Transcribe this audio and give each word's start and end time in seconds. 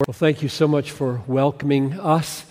Well, 0.00 0.12
thank 0.12 0.42
you 0.42 0.50
so 0.50 0.68
much 0.68 0.90
for 0.90 1.22
welcoming 1.26 1.98
us 1.98 2.44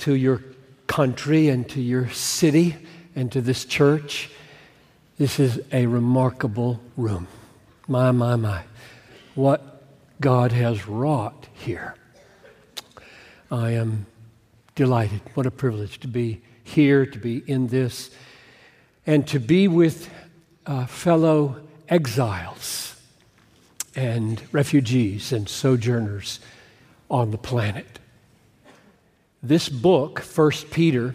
to 0.00 0.14
your 0.14 0.42
country 0.86 1.48
and 1.48 1.66
to 1.70 1.80
your 1.80 2.10
city 2.10 2.76
and 3.14 3.32
to 3.32 3.40
this 3.40 3.64
church. 3.64 4.28
This 5.16 5.40
is 5.40 5.58
a 5.72 5.86
remarkable 5.86 6.78
room. 6.98 7.28
My, 7.88 8.10
my, 8.10 8.36
my. 8.36 8.64
What 9.34 9.84
God 10.20 10.52
has 10.52 10.86
wrought 10.86 11.46
here. 11.54 11.94
I 13.50 13.70
am 13.70 14.04
delighted. 14.74 15.22
What 15.32 15.46
a 15.46 15.50
privilege 15.50 15.98
to 16.00 16.08
be 16.08 16.42
here, 16.62 17.06
to 17.06 17.18
be 17.18 17.38
in 17.46 17.68
this, 17.68 18.10
and 19.06 19.26
to 19.28 19.38
be 19.38 19.66
with 19.66 20.10
uh, 20.66 20.84
fellow 20.84 21.56
exiles 21.88 23.00
and 23.94 24.42
refugees 24.52 25.32
and 25.32 25.48
sojourners 25.48 26.38
on 27.10 27.30
the 27.30 27.38
planet. 27.38 27.98
This 29.42 29.68
book, 29.68 30.20
1 30.20 30.50
Peter, 30.70 31.14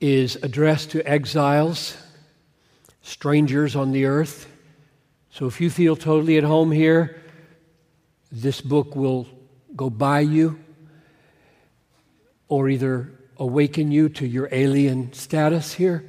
is 0.00 0.36
addressed 0.42 0.90
to 0.90 1.08
exiles, 1.08 1.96
strangers 3.02 3.76
on 3.76 3.92
the 3.92 4.04
earth. 4.04 4.48
So 5.30 5.46
if 5.46 5.60
you 5.60 5.70
feel 5.70 5.96
totally 5.96 6.38
at 6.38 6.44
home 6.44 6.70
here, 6.70 7.22
this 8.32 8.60
book 8.60 8.96
will 8.96 9.26
go 9.74 9.90
by 9.90 10.20
you 10.20 10.58
or 12.48 12.68
either 12.68 13.10
awaken 13.38 13.90
you 13.90 14.08
to 14.08 14.26
your 14.26 14.48
alien 14.50 15.12
status 15.12 15.72
here. 15.72 16.04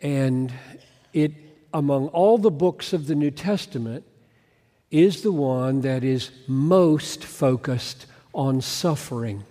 And 0.00 0.52
it, 1.12 1.32
among 1.72 2.08
all 2.08 2.38
the 2.38 2.50
books 2.50 2.92
of 2.92 3.06
the 3.06 3.14
New 3.14 3.30
Testament, 3.30 4.04
is 4.90 5.22
the 5.22 5.32
one 5.32 5.82
that 5.82 6.02
is 6.02 6.30
most 6.46 7.24
focused 7.24 8.06
on 8.34 8.60
suffering. 8.60 9.44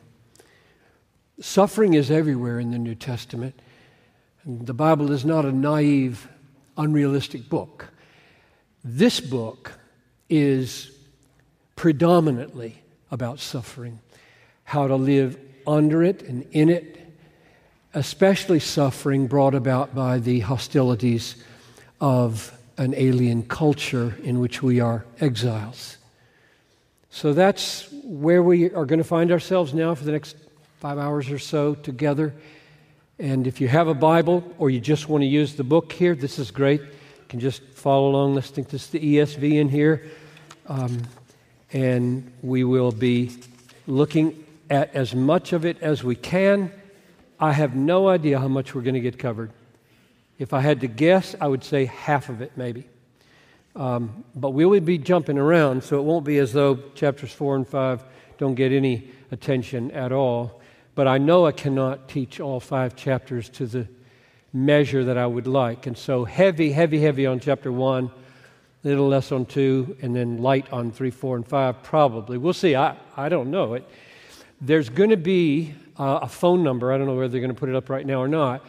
Suffering 1.39 1.93
is 1.93 2.11
everywhere 2.11 2.59
in 2.59 2.71
the 2.71 2.77
New 2.77 2.95
Testament. 2.95 3.59
The 4.45 4.73
Bible 4.73 5.11
is 5.11 5.23
not 5.23 5.45
a 5.45 5.51
naive, 5.51 6.27
unrealistic 6.77 7.49
book. 7.49 7.87
This 8.83 9.19
book 9.19 9.73
is 10.29 10.91
predominantly 11.75 12.81
about 13.11 13.39
suffering, 13.39 13.99
how 14.65 14.87
to 14.87 14.95
live 14.95 15.37
under 15.65 16.03
it 16.03 16.21
and 16.23 16.45
in 16.51 16.69
it, 16.69 16.97
especially 17.93 18.59
suffering 18.59 19.27
brought 19.27 19.55
about 19.55 19.95
by 19.95 20.19
the 20.19 20.41
hostilities 20.41 21.35
of 22.01 22.58
an 22.79 22.95
alien 22.95 23.43
culture 23.43 24.15
in 24.23 24.39
which 24.39 24.63
we 24.63 24.79
are 24.79 25.05
exiles. 25.19 25.97
So 27.09 27.33
that's 27.33 27.91
where 28.03 28.41
we 28.41 28.71
are 28.71 28.85
going 28.85 28.99
to 28.99 29.03
find 29.03 29.31
ourselves 29.33 29.73
now 29.73 29.93
for 29.95 30.05
the 30.05 30.13
next 30.13 30.37
five 30.79 30.97
hours 30.97 31.29
or 31.29 31.39
so 31.39 31.75
together. 31.75 32.33
And 33.19 33.47
if 33.47 33.59
you 33.59 33.67
have 33.67 33.89
a 33.89 33.93
Bible 33.93 34.55
or 34.57 34.69
you 34.69 34.79
just 34.79 35.09
want 35.09 35.23
to 35.23 35.27
use 35.27 35.55
the 35.55 35.63
book 35.65 35.91
here, 35.91 36.15
this 36.15 36.39
is 36.39 36.51
great. 36.51 36.79
You 36.79 36.87
can 37.27 37.41
just 37.41 37.61
follow 37.73 38.11
along 38.11 38.35
listening 38.35 38.65
to 38.67 38.91
the 38.91 39.17
ESV 39.17 39.59
in 39.59 39.67
here. 39.67 40.07
Um, 40.67 41.01
and 41.73 42.31
we 42.41 42.63
will 42.63 42.93
be 42.93 43.31
looking 43.87 44.45
at 44.69 44.95
as 44.95 45.13
much 45.13 45.51
of 45.51 45.65
it 45.65 45.81
as 45.81 46.01
we 46.01 46.15
can. 46.15 46.71
I 47.41 47.51
have 47.51 47.75
no 47.75 48.07
idea 48.07 48.39
how 48.39 48.47
much 48.47 48.73
we're 48.73 48.83
going 48.83 48.93
to 48.93 49.01
get 49.01 49.19
covered. 49.19 49.51
If 50.39 50.53
I 50.53 50.61
had 50.61 50.79
to 50.81 50.87
guess, 50.87 51.35
I 51.39 51.47
would 51.47 51.65
say 51.65 51.85
half 51.85 52.29
of 52.29 52.41
it, 52.41 52.53
maybe. 52.55 52.87
Um, 53.75 54.23
but 54.33 54.51
we 54.51 54.65
will 54.65 54.79
be 54.79 54.97
jumping 54.97 55.37
around, 55.37 55.83
so 55.83 55.99
it 55.99 56.03
won't 56.03 56.25
be 56.25 56.37
as 56.37 56.53
though 56.53 56.77
chapters 56.95 57.31
four 57.31 57.57
and 57.57 57.67
five 57.67 58.03
don't 58.37 58.55
get 58.55 58.71
any 58.71 59.09
attention 59.31 59.91
at 59.91 60.13
all. 60.13 60.61
But 60.95 61.07
I 61.07 61.17
know 61.17 61.45
I 61.45 61.51
cannot 61.51 62.07
teach 62.07 62.39
all 62.39 62.61
five 62.61 62.95
chapters 62.95 63.49
to 63.49 63.67
the 63.67 63.87
measure 64.53 65.03
that 65.03 65.17
I 65.17 65.27
would 65.27 65.45
like. 65.45 65.87
And 65.87 65.97
so 65.97 66.23
heavy, 66.23 66.71
heavy, 66.71 67.01
heavy 67.01 67.25
on 67.25 67.41
chapter 67.41 67.71
one, 67.71 68.09
little 68.83 69.09
less 69.09 69.33
on 69.33 69.45
two, 69.45 69.97
and 70.01 70.15
then 70.15 70.41
light 70.41 70.71
on 70.71 70.91
three, 70.91 71.11
four, 71.11 71.35
and 71.35 71.45
five, 71.45 71.83
probably. 71.83 72.37
We'll 72.37 72.53
see. 72.53 72.75
I, 72.75 72.95
I 73.15 73.27
don't 73.27 73.51
know 73.51 73.73
it. 73.73 73.87
There's 74.61 74.87
going 74.89 75.09
to 75.09 75.17
be 75.17 75.73
uh, 75.97 76.19
a 76.21 76.29
phone 76.29 76.63
number. 76.63 76.93
I 76.93 76.97
don't 76.97 77.07
know 77.07 77.15
whether 77.15 77.27
they're 77.27 77.41
going 77.41 77.53
to 77.53 77.59
put 77.59 77.69
it 77.69 77.75
up 77.75 77.89
right 77.89 78.05
now 78.05 78.21
or 78.21 78.29
not 78.29 78.65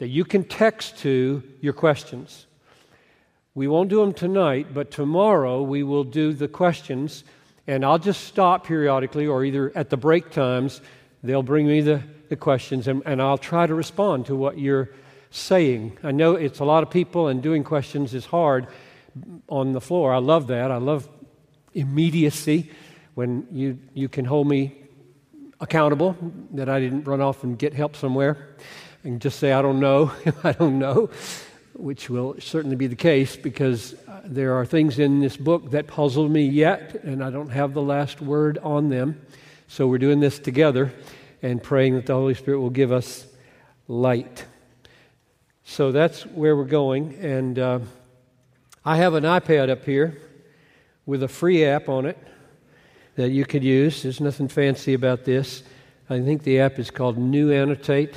that 0.00 0.08
you 0.08 0.24
can 0.24 0.42
text 0.42 0.96
to 0.96 1.42
your 1.60 1.74
questions. 1.74 2.46
We 3.54 3.68
won't 3.68 3.90
do 3.90 4.00
them 4.00 4.14
tonight, 4.14 4.72
but 4.72 4.90
tomorrow 4.90 5.62
we 5.62 5.82
will 5.82 6.04
do 6.04 6.32
the 6.32 6.48
questions, 6.48 7.22
and 7.66 7.84
I'll 7.84 7.98
just 7.98 8.24
stop 8.24 8.66
periodically, 8.66 9.26
or 9.26 9.44
either 9.44 9.70
at 9.74 9.90
the 9.90 9.98
break 9.98 10.30
times, 10.30 10.80
they'll 11.22 11.42
bring 11.42 11.66
me 11.66 11.82
the, 11.82 12.02
the 12.30 12.36
questions, 12.36 12.88
and, 12.88 13.02
and 13.04 13.20
I'll 13.20 13.36
try 13.36 13.66
to 13.66 13.74
respond 13.74 14.24
to 14.26 14.34
what 14.34 14.58
you're 14.58 14.88
saying. 15.30 15.98
I 16.02 16.12
know 16.12 16.34
it's 16.34 16.60
a 16.60 16.64
lot 16.64 16.82
of 16.82 16.88
people, 16.88 17.28
and 17.28 17.42
doing 17.42 17.62
questions 17.62 18.14
is 18.14 18.24
hard 18.24 18.68
on 19.50 19.72
the 19.72 19.82
floor. 19.82 20.14
I 20.14 20.18
love 20.18 20.46
that. 20.46 20.70
I 20.70 20.78
love 20.78 21.06
immediacy 21.74 22.70
when 23.16 23.46
you, 23.52 23.78
you 23.92 24.08
can 24.08 24.24
hold 24.24 24.48
me 24.48 24.78
accountable 25.60 26.16
that 26.52 26.70
I 26.70 26.80
didn't 26.80 27.04
run 27.04 27.20
off 27.20 27.44
and 27.44 27.58
get 27.58 27.74
help 27.74 27.96
somewhere 27.96 28.56
and 29.02 29.20
just 29.20 29.38
say, 29.38 29.52
I 29.52 29.62
don't 29.62 29.80
know, 29.80 30.12
I 30.44 30.52
don't 30.52 30.78
know, 30.78 31.10
which 31.74 32.10
will 32.10 32.36
certainly 32.38 32.76
be 32.76 32.86
the 32.86 32.96
case 32.96 33.36
because 33.36 33.94
uh, 34.06 34.20
there 34.24 34.54
are 34.54 34.66
things 34.66 34.98
in 34.98 35.20
this 35.20 35.36
book 35.36 35.70
that 35.70 35.86
puzzle 35.86 36.28
me 36.28 36.46
yet, 36.46 36.94
and 37.02 37.24
I 37.24 37.30
don't 37.30 37.50
have 37.50 37.74
the 37.74 37.82
last 37.82 38.20
word 38.20 38.58
on 38.58 38.90
them. 38.90 39.20
So 39.68 39.86
we're 39.86 39.98
doing 39.98 40.20
this 40.20 40.38
together 40.38 40.92
and 41.42 41.62
praying 41.62 41.94
that 41.94 42.06
the 42.06 42.14
Holy 42.14 42.34
Spirit 42.34 42.60
will 42.60 42.70
give 42.70 42.92
us 42.92 43.26
light. 43.88 44.44
So 45.64 45.92
that's 45.92 46.26
where 46.26 46.56
we're 46.56 46.64
going. 46.64 47.14
And 47.14 47.58
uh, 47.58 47.78
I 48.84 48.96
have 48.96 49.14
an 49.14 49.24
iPad 49.24 49.70
up 49.70 49.84
here 49.84 50.20
with 51.06 51.22
a 51.22 51.28
free 51.28 51.64
app 51.64 51.88
on 51.88 52.06
it 52.06 52.18
that 53.14 53.30
you 53.30 53.44
could 53.44 53.64
use. 53.64 54.02
There's 54.02 54.20
nothing 54.20 54.48
fancy 54.48 54.94
about 54.94 55.24
this. 55.24 55.62
I 56.10 56.20
think 56.20 56.42
the 56.42 56.60
app 56.60 56.78
is 56.78 56.90
called 56.90 57.16
New 57.16 57.52
Annotate 57.52 58.14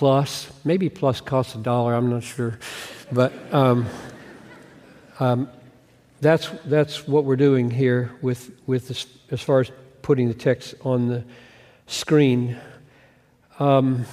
plus. 0.00 0.50
Maybe 0.64 0.88
plus 0.88 1.20
costs 1.20 1.54
a 1.54 1.58
dollar, 1.58 1.92
I'm 1.92 2.08
not 2.08 2.22
sure. 2.22 2.58
But 3.12 3.34
um, 3.52 3.86
um, 5.18 5.50
that's, 6.22 6.48
that's 6.64 7.06
what 7.06 7.26
we're 7.26 7.36
doing 7.36 7.70
here 7.70 8.10
with, 8.22 8.50
with 8.66 8.88
this, 8.88 9.06
as 9.30 9.42
far 9.42 9.60
as 9.60 9.70
putting 10.00 10.28
the 10.28 10.34
text 10.34 10.74
on 10.84 11.08
the 11.08 11.22
screen. 11.86 12.56
Um, 13.58 14.06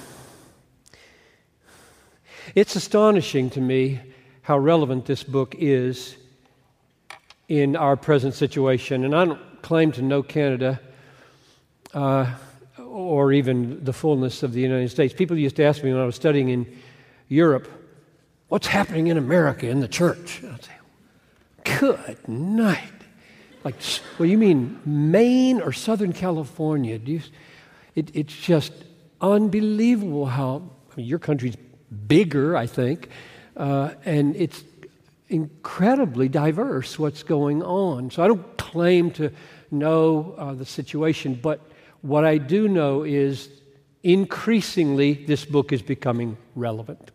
it's 2.54 2.76
astonishing 2.76 3.48
to 3.50 3.60
me 3.62 3.98
how 4.42 4.58
relevant 4.58 5.06
this 5.06 5.22
book 5.22 5.54
is 5.58 6.18
in 7.48 7.76
our 7.76 7.96
present 7.96 8.34
situation. 8.34 9.06
And 9.06 9.16
I 9.16 9.24
don't 9.24 9.62
claim 9.62 9.92
to 9.92 10.02
know 10.02 10.22
Canada. 10.22 10.80
Uh, 11.94 12.34
or 12.98 13.32
even 13.32 13.84
the 13.84 13.92
fullness 13.92 14.42
of 14.42 14.52
the 14.52 14.60
United 14.60 14.90
States. 14.90 15.14
People 15.14 15.38
used 15.38 15.54
to 15.56 15.62
ask 15.62 15.84
me 15.84 15.92
when 15.92 16.02
I 16.02 16.04
was 16.04 16.16
studying 16.16 16.48
in 16.48 16.66
Europe, 17.28 17.68
what's 18.48 18.66
happening 18.66 19.06
in 19.06 19.16
America 19.16 19.68
in 19.68 19.78
the 19.78 19.86
church? 19.86 20.42
I'd 20.42 20.64
say, 20.64 20.72
good 21.62 22.28
night. 22.28 22.82
Like, 23.62 23.76
well, 24.18 24.28
you 24.28 24.36
mean 24.36 24.80
Maine 24.84 25.60
or 25.60 25.72
Southern 25.72 26.12
California? 26.12 26.98
You, 27.04 27.20
it, 27.94 28.10
it's 28.14 28.34
just 28.34 28.72
unbelievable 29.20 30.26
how 30.26 30.62
I 30.92 30.96
mean, 30.96 31.06
your 31.06 31.20
country's 31.20 31.56
bigger, 32.08 32.56
I 32.56 32.66
think, 32.66 33.10
uh, 33.56 33.90
and 34.04 34.34
it's 34.34 34.64
incredibly 35.28 36.28
diverse 36.28 36.98
what's 36.98 37.22
going 37.22 37.62
on. 37.62 38.10
So 38.10 38.24
I 38.24 38.26
don't 38.26 38.56
claim 38.56 39.12
to 39.12 39.30
know 39.70 40.34
uh, 40.36 40.54
the 40.54 40.66
situation, 40.66 41.38
but 41.40 41.60
what 42.02 42.24
I 42.24 42.38
do 42.38 42.68
know 42.68 43.02
is 43.02 43.48
increasingly 44.02 45.24
this 45.26 45.44
book 45.44 45.72
is 45.72 45.82
becoming 45.82 46.36
relevant. 46.54 47.10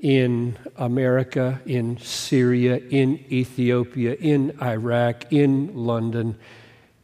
In 0.00 0.58
America, 0.76 1.60
in 1.64 1.98
Syria, 1.98 2.76
in 2.76 3.24
Ethiopia, 3.30 4.14
in 4.14 4.60
Iraq, 4.60 5.32
in 5.32 5.74
London, 5.74 6.36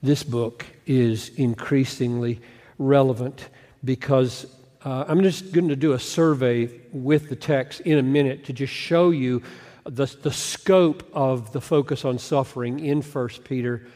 this 0.03 0.23
book 0.23 0.65
is 0.87 1.31
increasingly 1.37 2.41
relevant 2.79 3.49
because 3.85 4.47
uh, 4.85 5.05
I'm 5.09 5.23
just 5.23 5.53
going 5.53 5.69
to 5.69 5.77
do 5.77 5.93
a 5.93 5.99
survey 5.99 6.71
with 6.93 7.29
the 7.29 7.37
text 7.37 7.81
in 7.81 7.99
a 7.99 8.03
minute 8.03 8.45
to 8.47 8.53
just 8.53 8.73
show 8.73 9.11
you 9.11 9.43
the, 9.85 10.07
the 10.23 10.33
scope 10.33 11.09
of 11.13 11.53
the 11.53 11.61
focus 11.61 12.05
on 12.05 12.19
suffering 12.19 12.81
in 12.81 13.03
1 13.03 13.29
Peter 13.45 13.87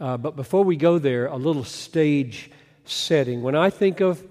uh, 0.00 0.16
but 0.16 0.36
before 0.36 0.64
we 0.64 0.76
go 0.76 0.98
there, 0.98 1.26
a 1.26 1.36
little 1.36 1.64
stage 1.64 2.50
setting. 2.84 3.42
When 3.42 3.54
I 3.54 3.70
think 3.70 4.00
of 4.00 4.24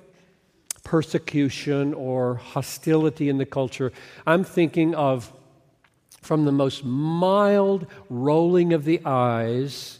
persecution 0.84 1.94
or 1.94 2.36
hostility 2.36 3.30
in 3.30 3.38
the 3.38 3.46
culture, 3.46 3.92
I'm 4.26 4.44
thinking 4.44 4.96
of 4.96 5.32
from 6.22 6.46
the 6.46 6.52
most 6.52 6.84
mild 6.84 7.88
rolling 8.10 8.74
of 8.74 8.86
the 8.86 9.02
eyes 9.06 10.00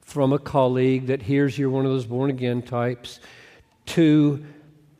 from 0.00 0.32
a 0.32 0.38
colleague 0.38 1.06
that 1.06 1.22
hears 1.22 1.58
you're 1.58 1.70
one 1.70 1.84
of 1.84 1.90
those 1.90 2.06
born 2.06 2.30
again 2.30 2.62
types 2.62 3.20
to 3.86 4.44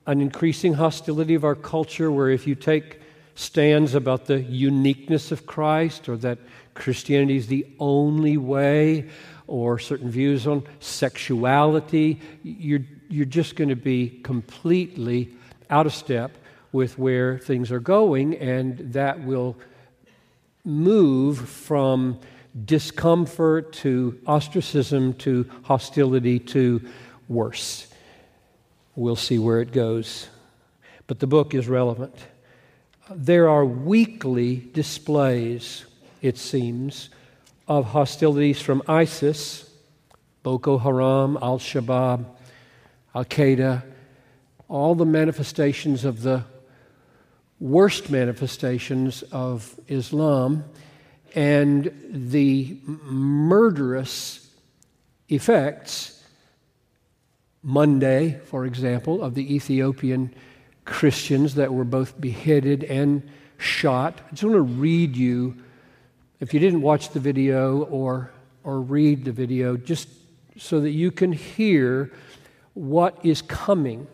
an 0.07 0.21
increasing 0.21 0.75
hostility 0.75 1.35
of 1.35 1.45
our 1.45 1.55
culture 1.55 2.11
where 2.11 2.31
if 2.31 2.47
you 2.47 2.55
take 2.55 3.01
stands 3.35 3.95
about 3.95 4.27
the 4.27 4.41
uniqueness 4.43 5.33
of 5.33 5.47
Christ 5.47 6.09
or 6.09 6.17
that 6.19 6.39
Christianity 6.75 7.37
is 7.37 7.47
the 7.47 7.67
only 7.79 8.37
way 8.37 9.09
or 9.47 9.79
certain 9.79 10.11
views 10.11 10.47
on 10.47 10.63
sexuality, 10.81 12.21
you're, 12.43 12.85
you're 13.09 13.27
just 13.27 13.57
going 13.57 13.69
to 13.69 13.77
be 13.77 14.21
completely 14.23 15.31
out 15.71 15.87
of 15.87 15.95
step 15.95 16.37
with 16.73 16.99
where 16.99 17.39
things 17.39 17.71
are 17.71 17.81
going, 17.81 18.37
and 18.39 18.79
that 18.93 19.23
will 19.23 19.57
move 20.65 21.39
from 21.39 22.19
discomfort 22.65 23.73
to 23.73 24.19
ostracism 24.27 25.13
to 25.15 25.49
hostility 25.63 26.39
to 26.39 26.81
worse. 27.29 27.87
We'll 28.97 29.17
see 29.17 29.39
where 29.39 29.61
it 29.61 29.73
goes. 29.73 30.29
But 31.07 31.19
the 31.19 31.27
book 31.27 31.55
is 31.55 31.69
relevant. 31.69 32.15
There 33.11 33.49
are 33.49 33.65
weekly 33.65 34.57
displays, 34.73 35.85
it 36.23 36.39
seems, 36.39 37.11
of 37.67 37.87
hostilities 37.87 38.61
from 38.61 38.83
ISIS, 38.87 39.71
Boko 40.43 40.79
Haram, 40.79 41.39
Al 41.41 41.59
Shabaab, 41.59 42.27
Al 43.15 43.25
Qaeda, 43.25 43.85
all 44.69 44.95
the 44.95 45.07
manifestations 45.07 46.05
of 46.05 46.23
the 46.23 46.45
worst 47.61 48.11
manifestations 48.11 49.23
of 49.33 49.79
Islam 49.89 50.65
and 51.35 51.93
the 52.11 52.79
murderous 52.85 54.49
effects. 55.29 56.23
Monday, 57.63 58.39
for 58.45 58.67
example, 58.67 59.23
of 59.23 59.35
the 59.35 59.55
Ethiopian 59.55 60.35
Christians 60.85 61.55
that 61.55 61.73
were 61.73 61.85
both 61.85 62.21
beheaded 62.21 62.85
and 62.85 63.27
shot. 63.57 64.21
I 64.27 64.31
just 64.33 64.45
want 64.45 64.55
to 64.55 64.61
read 64.61 65.17
you, 65.17 65.57
if 66.41 66.53
you 66.53 66.61
didn't 66.61 66.83
watch 66.83 67.11
the 67.11 67.21
video 67.21 67.85
or, 67.85 68.31
or 68.63 68.81
read 68.81 69.25
the 69.25 69.33
video, 69.33 69.77
just 69.77 70.09
so 70.57 70.81
that 70.81 70.91
you 70.91 71.11
can 71.11 71.33
hear 71.33 72.13
what 72.75 73.19
is 73.25 73.43
coming. 73.43 74.07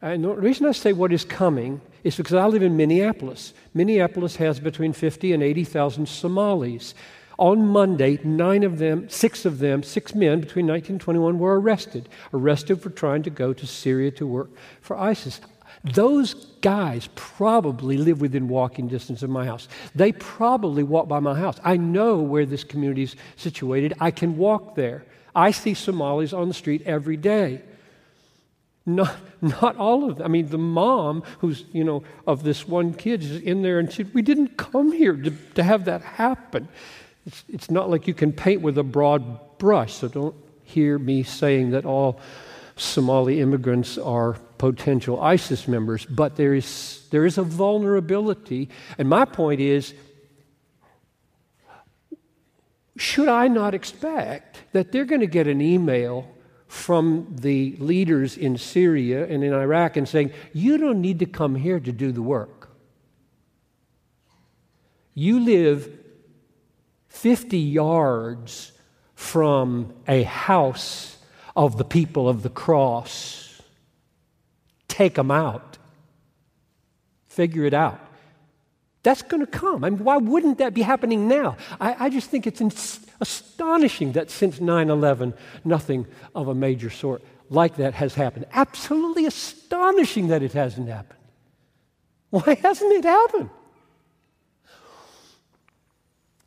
And 0.00 0.24
the 0.24 0.30
reason 0.30 0.66
I 0.66 0.72
say 0.72 0.92
what 0.92 1.12
is 1.12 1.24
coming 1.24 1.80
is 2.02 2.16
because 2.16 2.34
I 2.34 2.46
live 2.46 2.62
in 2.62 2.76
Minneapolis. 2.76 3.54
Minneapolis 3.74 4.36
has 4.36 4.58
between 4.58 4.92
50 4.92 5.32
and 5.32 5.42
80,000 5.42 6.06
Somalis. 6.06 6.94
On 7.38 7.66
Monday, 7.66 8.18
nine 8.24 8.62
of 8.62 8.78
them, 8.78 9.08
six 9.08 9.44
of 9.44 9.58
them, 9.58 9.82
six 9.82 10.14
men 10.14 10.40
between 10.40 10.66
19 10.66 10.92
and 10.92 11.00
21 11.00 11.38
were 11.38 11.60
arrested, 11.60 12.08
arrested 12.32 12.80
for 12.80 12.90
trying 12.90 13.22
to 13.22 13.30
go 13.30 13.52
to 13.52 13.66
Syria 13.66 14.10
to 14.12 14.26
work 14.26 14.50
for 14.80 14.96
ISIS. 14.98 15.40
Those 15.84 16.34
guys 16.60 17.08
probably 17.16 17.96
live 17.96 18.20
within 18.20 18.48
walking 18.48 18.86
distance 18.86 19.22
of 19.22 19.30
my 19.30 19.44
house. 19.44 19.68
They 19.94 20.12
probably 20.12 20.84
walk 20.84 21.08
by 21.08 21.18
my 21.18 21.38
house. 21.38 21.58
I 21.64 21.76
know 21.76 22.18
where 22.18 22.46
this 22.46 22.62
community 22.62 23.02
is 23.02 23.16
situated. 23.36 23.94
I 23.98 24.12
can 24.12 24.36
walk 24.36 24.76
there. 24.76 25.04
I 25.34 25.50
see 25.50 25.74
Somalis 25.74 26.32
on 26.32 26.48
the 26.48 26.54
street 26.54 26.82
every 26.86 27.16
day. 27.16 27.62
Not, 28.86 29.14
not 29.40 29.76
all 29.76 30.08
of 30.08 30.18
them. 30.18 30.24
I 30.24 30.28
mean, 30.28 30.48
the 30.48 30.58
mom 30.58 31.22
who's, 31.40 31.64
you 31.72 31.84
know, 31.84 32.04
of 32.26 32.42
this 32.42 32.66
one 32.66 32.94
kid 32.94 33.22
is 33.22 33.40
in 33.42 33.62
there 33.62 33.78
and 33.78 33.92
she, 33.92 34.04
we 34.04 34.22
didn't 34.22 34.56
come 34.56 34.92
here 34.92 35.14
to, 35.14 35.30
to 35.54 35.62
have 35.62 35.84
that 35.86 36.02
happen. 36.02 36.68
It's, 37.26 37.44
it's 37.48 37.70
not 37.70 37.90
like 37.90 38.06
you 38.06 38.14
can 38.14 38.32
paint 38.32 38.62
with 38.62 38.78
a 38.78 38.82
broad 38.82 39.58
brush, 39.58 39.94
so 39.94 40.08
don't 40.08 40.34
hear 40.64 40.98
me 40.98 41.22
saying 41.22 41.70
that 41.70 41.84
all 41.84 42.20
Somali 42.76 43.40
immigrants 43.40 43.98
are 43.98 44.36
potential 44.62 45.20
ISIS 45.20 45.66
members, 45.66 46.06
but 46.06 46.36
there 46.36 46.54
is, 46.54 47.04
there 47.10 47.26
is 47.26 47.36
a 47.36 47.42
vulnerability. 47.42 48.68
And 48.96 49.08
my 49.08 49.24
point 49.24 49.60
is 49.60 49.92
should 52.96 53.26
I 53.26 53.48
not 53.48 53.74
expect 53.74 54.58
that 54.70 54.92
they're 54.92 55.04
going 55.04 55.22
to 55.22 55.26
get 55.26 55.48
an 55.48 55.60
email 55.60 56.28
from 56.68 57.26
the 57.40 57.74
leaders 57.80 58.36
in 58.36 58.56
Syria 58.56 59.26
and 59.26 59.42
in 59.42 59.52
Iraq 59.52 59.96
and 59.96 60.08
saying, 60.08 60.30
You 60.52 60.78
don't 60.78 61.00
need 61.00 61.18
to 61.18 61.26
come 61.26 61.56
here 61.56 61.80
to 61.80 61.90
do 61.90 62.12
the 62.12 62.22
work? 62.22 62.70
You 65.12 65.40
live 65.40 65.90
50 67.08 67.58
yards 67.58 68.70
from 69.16 69.92
a 70.06 70.22
house 70.22 71.16
of 71.56 71.78
the 71.78 71.84
people 71.84 72.28
of 72.28 72.44
the 72.44 72.50
cross. 72.50 73.51
Take 74.92 75.14
them 75.14 75.30
out. 75.30 75.78
Figure 77.28 77.64
it 77.64 77.72
out. 77.72 77.98
That's 79.02 79.22
going 79.22 79.40
to 79.40 79.46
come. 79.46 79.84
I 79.84 79.88
mean, 79.88 80.04
why 80.04 80.18
wouldn't 80.18 80.58
that 80.58 80.74
be 80.74 80.82
happening 80.82 81.28
now? 81.28 81.56
I, 81.80 81.96
I 81.98 82.10
just 82.10 82.28
think 82.28 82.46
it's 82.46 82.60
astonishing 83.18 84.12
that 84.12 84.30
since 84.30 84.60
9 84.60 84.90
11, 84.90 85.32
nothing 85.64 86.06
of 86.34 86.48
a 86.48 86.54
major 86.54 86.90
sort 86.90 87.22
like 87.48 87.76
that 87.76 87.94
has 87.94 88.14
happened. 88.14 88.44
Absolutely 88.52 89.24
astonishing 89.24 90.28
that 90.28 90.42
it 90.42 90.52
hasn't 90.52 90.90
happened. 90.90 91.18
Why 92.28 92.58
hasn't 92.62 92.92
it 92.92 93.04
happened? 93.04 93.48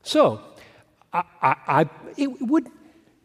So, 0.04 0.40
I, 1.12 1.24
I, 1.42 1.56
I 1.68 1.90
it 2.16 2.28
would 2.44 2.66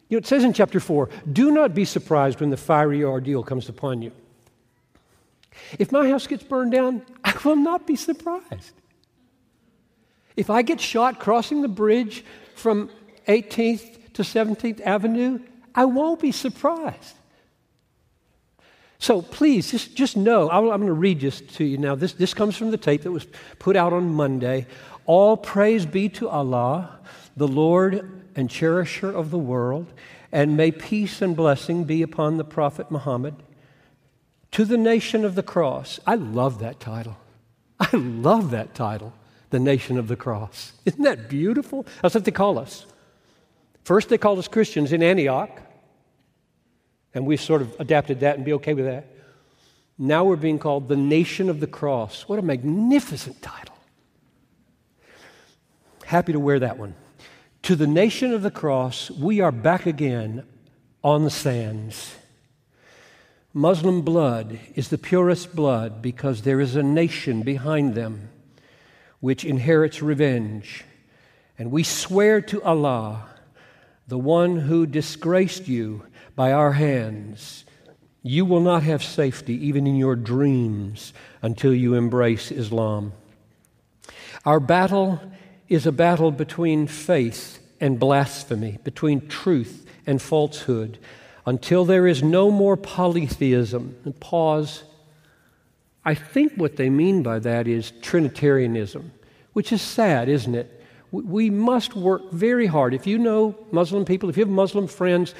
you 0.09 0.15
know, 0.15 0.17
it 0.17 0.25
says 0.25 0.43
in 0.43 0.53
chapter 0.53 0.79
4 0.79 1.09
do 1.31 1.51
not 1.51 1.75
be 1.75 1.85
surprised 1.85 2.39
when 2.39 2.49
the 2.49 2.57
fiery 2.57 3.03
ordeal 3.03 3.43
comes 3.43 3.69
upon 3.69 4.01
you. 4.01 4.11
If 5.79 5.91
my 5.91 6.09
house 6.09 6.27
gets 6.27 6.43
burned 6.43 6.71
down, 6.71 7.03
I 7.23 7.33
will 7.43 7.55
not 7.55 7.87
be 7.87 7.95
surprised. 7.95 8.73
If 10.35 10.49
I 10.49 10.61
get 10.61 10.79
shot 10.79 11.19
crossing 11.19 11.61
the 11.61 11.67
bridge 11.67 12.23
from 12.55 12.89
18th 13.27 14.13
to 14.13 14.23
17th 14.23 14.81
Avenue, 14.81 15.39
I 15.75 15.85
won't 15.85 16.19
be 16.19 16.31
surprised. 16.31 17.15
So 18.99 19.23
please, 19.23 19.71
just, 19.71 19.95
just 19.95 20.15
know, 20.15 20.49
I'm 20.49 20.67
going 20.67 20.85
to 20.85 20.93
read 20.93 21.21
this 21.21 21.41
to 21.41 21.63
you 21.63 21.77
now. 21.77 21.95
This, 21.95 22.13
this 22.13 22.35
comes 22.35 22.55
from 22.55 22.69
the 22.69 22.77
tape 22.77 23.01
that 23.01 23.11
was 23.11 23.25
put 23.57 23.75
out 23.75 23.93
on 23.93 24.13
Monday. 24.13 24.67
All 25.05 25.35
praise 25.35 25.87
be 25.87 26.07
to 26.09 26.29
Allah, 26.29 26.99
the 27.35 27.47
Lord 27.47 28.23
and 28.35 28.49
cherisher 28.49 29.09
of 29.11 29.31
the 29.31 29.39
world, 29.39 29.91
and 30.31 30.55
may 30.55 30.71
peace 30.71 31.21
and 31.21 31.35
blessing 31.35 31.83
be 31.83 32.03
upon 32.03 32.37
the 32.37 32.43
Prophet 32.43 32.91
Muhammad. 32.91 33.35
To 34.51 34.65
the 34.65 34.77
nation 34.77 35.23
of 35.23 35.35
the 35.35 35.43
cross. 35.43 35.99
I 36.05 36.15
love 36.15 36.59
that 36.59 36.79
title. 36.79 37.17
I 37.79 37.89
love 37.95 38.51
that 38.51 38.75
title, 38.75 39.13
the 39.49 39.59
nation 39.59 39.97
of 39.97 40.07
the 40.07 40.15
cross. 40.15 40.73
Isn't 40.85 41.03
that 41.03 41.29
beautiful? 41.29 41.85
That's 42.01 42.15
what 42.15 42.25
they 42.25 42.31
call 42.31 42.59
us. 42.59 42.85
First, 43.83 44.09
they 44.09 44.17
called 44.17 44.39
us 44.39 44.47
Christians 44.47 44.93
in 44.93 45.01
Antioch, 45.01 45.61
and 47.13 47.25
we 47.25 47.37
sort 47.37 47.61
of 47.61 47.79
adapted 47.79 48.19
that 48.19 48.35
and 48.35 48.45
be 48.45 48.53
okay 48.53 48.73
with 48.73 48.85
that. 48.85 49.07
Now 49.97 50.23
we're 50.23 50.35
being 50.35 50.59
called 50.59 50.87
the 50.87 50.95
nation 50.95 51.49
of 51.49 51.59
the 51.59 51.67
cross. 51.67 52.27
What 52.27 52.39
a 52.39 52.41
magnificent 52.41 53.41
title. 53.41 53.75
Happy 56.05 56.33
to 56.33 56.39
wear 56.39 56.59
that 56.59 56.77
one. 56.77 56.95
To 57.63 57.75
the 57.75 57.87
nation 57.87 58.33
of 58.33 58.41
the 58.41 58.51
cross, 58.51 59.11
we 59.11 59.39
are 59.39 59.51
back 59.51 59.85
again 59.85 60.45
on 61.03 61.23
the 61.23 61.29
sands. 61.29 62.15
Muslim 63.53 64.01
blood 64.01 64.59
is 64.75 64.87
the 64.87 64.97
purest 64.97 65.53
blood 65.53 66.01
because 66.01 66.41
there 66.41 66.61
is 66.61 66.75
a 66.75 66.83
nation 66.83 67.41
behind 67.41 67.95
them 67.95 68.29
which 69.19 69.43
inherits 69.43 70.01
revenge. 70.01 70.85
And 71.59 71.69
we 71.69 71.83
swear 71.83 72.41
to 72.41 72.63
Allah, 72.63 73.25
the 74.07 74.17
one 74.17 74.57
who 74.57 74.85
disgraced 74.85 75.67
you 75.67 76.05
by 76.35 76.53
our 76.53 76.71
hands, 76.73 77.65
you 78.23 78.45
will 78.45 78.61
not 78.61 78.83
have 78.83 79.03
safety 79.03 79.53
even 79.67 79.85
in 79.85 79.95
your 79.95 80.15
dreams 80.15 81.13
until 81.41 81.73
you 81.73 81.93
embrace 81.93 82.51
Islam. 82.51 83.11
Our 84.45 84.59
battle 84.59 85.19
is 85.67 85.85
a 85.85 85.91
battle 85.91 86.31
between 86.31 86.87
faith 86.87 87.59
and 87.79 87.99
blasphemy, 87.99 88.79
between 88.83 89.27
truth 89.27 89.85
and 90.07 90.21
falsehood, 90.21 90.99
until 91.45 91.85
there 91.85 92.07
is 92.07 92.21
no 92.21 92.51
more 92.51 92.77
polytheism. 92.77 93.95
And 94.05 94.19
pause. 94.19 94.83
I 96.03 96.15
think 96.15 96.53
what 96.53 96.77
they 96.77 96.89
mean 96.89 97.23
by 97.23 97.39
that 97.39 97.67
is 97.67 97.91
Trinitarianism, 98.01 99.11
which 99.53 99.71
is 99.71 99.81
sad, 99.81 100.29
isn't 100.29 100.55
it? 100.55 100.83
We 101.11 101.49
must 101.49 101.95
work 101.95 102.31
very 102.31 102.67
hard. 102.67 102.93
If 102.93 103.05
you 103.05 103.17
know 103.17 103.55
Muslim 103.71 104.05
people, 104.05 104.29
if 104.29 104.37
you 104.37 104.45
have 104.45 104.51
Muslim 104.53 104.87
friends, 104.87 105.35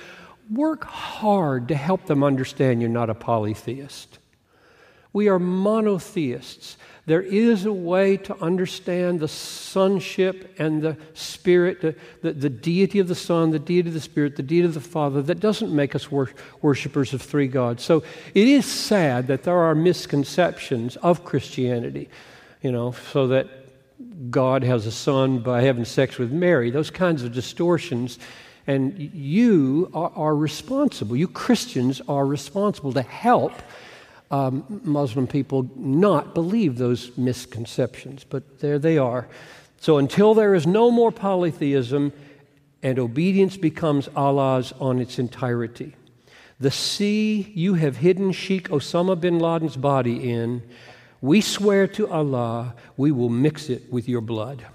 work 0.51 0.83
hard 0.83 1.69
to 1.69 1.75
help 1.75 2.05
them 2.07 2.23
understand 2.23 2.81
you're 2.81 2.89
not 2.89 3.09
a 3.09 3.15
polytheist. 3.15 4.19
We 5.13 5.29
are 5.29 5.39
monotheists. 5.39 6.77
There 7.11 7.21
is 7.21 7.65
a 7.65 7.73
way 7.73 8.15
to 8.15 8.41
understand 8.41 9.19
the 9.19 9.27
sonship 9.27 10.55
and 10.57 10.81
the 10.81 10.95
Spirit, 11.13 11.81
the, 11.81 11.93
the, 12.21 12.31
the, 12.31 12.49
deity 12.49 12.99
of 12.99 13.09
the 13.09 13.15
Son, 13.15 13.51
the 13.51 13.59
deity 13.59 13.89
of 13.89 13.93
the 13.93 13.99
Spirit, 13.99 14.37
the 14.37 14.43
deity 14.43 14.65
of 14.65 14.73
the 14.73 14.79
Father, 14.79 15.21
that 15.21 15.41
doesn't 15.41 15.75
make 15.75 15.93
us 15.93 16.09
wor- 16.09 16.31
worshippers 16.61 17.13
of 17.13 17.21
three 17.21 17.49
gods. 17.49 17.83
So 17.83 18.01
it 18.33 18.47
is 18.47 18.65
sad 18.65 19.27
that 19.27 19.43
there 19.43 19.57
are 19.57 19.75
misconceptions 19.75 20.95
of 20.95 21.25
Christianity, 21.25 22.07
you 22.61 22.71
know, 22.71 22.93
so 23.11 23.27
that 23.27 23.49
God 24.31 24.63
has 24.63 24.85
a 24.85 24.91
son 24.91 25.39
by 25.39 25.63
having 25.63 25.83
sex 25.83 26.17
with 26.17 26.31
Mary, 26.31 26.71
those 26.71 26.91
kinds 26.91 27.23
of 27.23 27.33
distortions. 27.33 28.19
And 28.67 28.97
you 28.97 29.91
are, 29.93 30.13
are 30.15 30.35
responsible, 30.37 31.17
you 31.17 31.27
Christians 31.27 31.99
are 32.07 32.25
responsible 32.25 32.93
to 32.93 33.01
help 33.01 33.51
um, 34.31 34.81
Muslim 34.83 35.27
people 35.27 35.69
not 35.75 36.33
believe 36.33 36.77
those 36.77 37.15
misconceptions, 37.17 38.23
but 38.23 38.59
there 38.59 38.79
they 38.79 38.97
are. 38.97 39.27
So 39.79 39.97
until 39.97 40.33
there 40.33 40.55
is 40.55 40.65
no 40.65 40.89
more 40.89 41.11
polytheism 41.11 42.13
and 42.81 42.97
obedience 42.97 43.57
becomes 43.57 44.07
Allah's 44.15 44.73
on 44.79 44.99
its 44.99 45.19
entirety, 45.19 45.95
the 46.59 46.71
sea 46.71 47.51
you 47.53 47.73
have 47.73 47.97
hidden 47.97 48.31
Sheikh 48.31 48.69
Osama 48.69 49.19
bin 49.19 49.39
Laden's 49.39 49.75
body 49.75 50.31
in, 50.31 50.63
we 51.19 51.41
swear 51.41 51.87
to 51.87 52.07
Allah 52.09 52.75
we 52.95 53.11
will 53.11 53.29
mix 53.29 53.69
it 53.69 53.91
with 53.91 54.07
your 54.07 54.21
blood. 54.21 54.65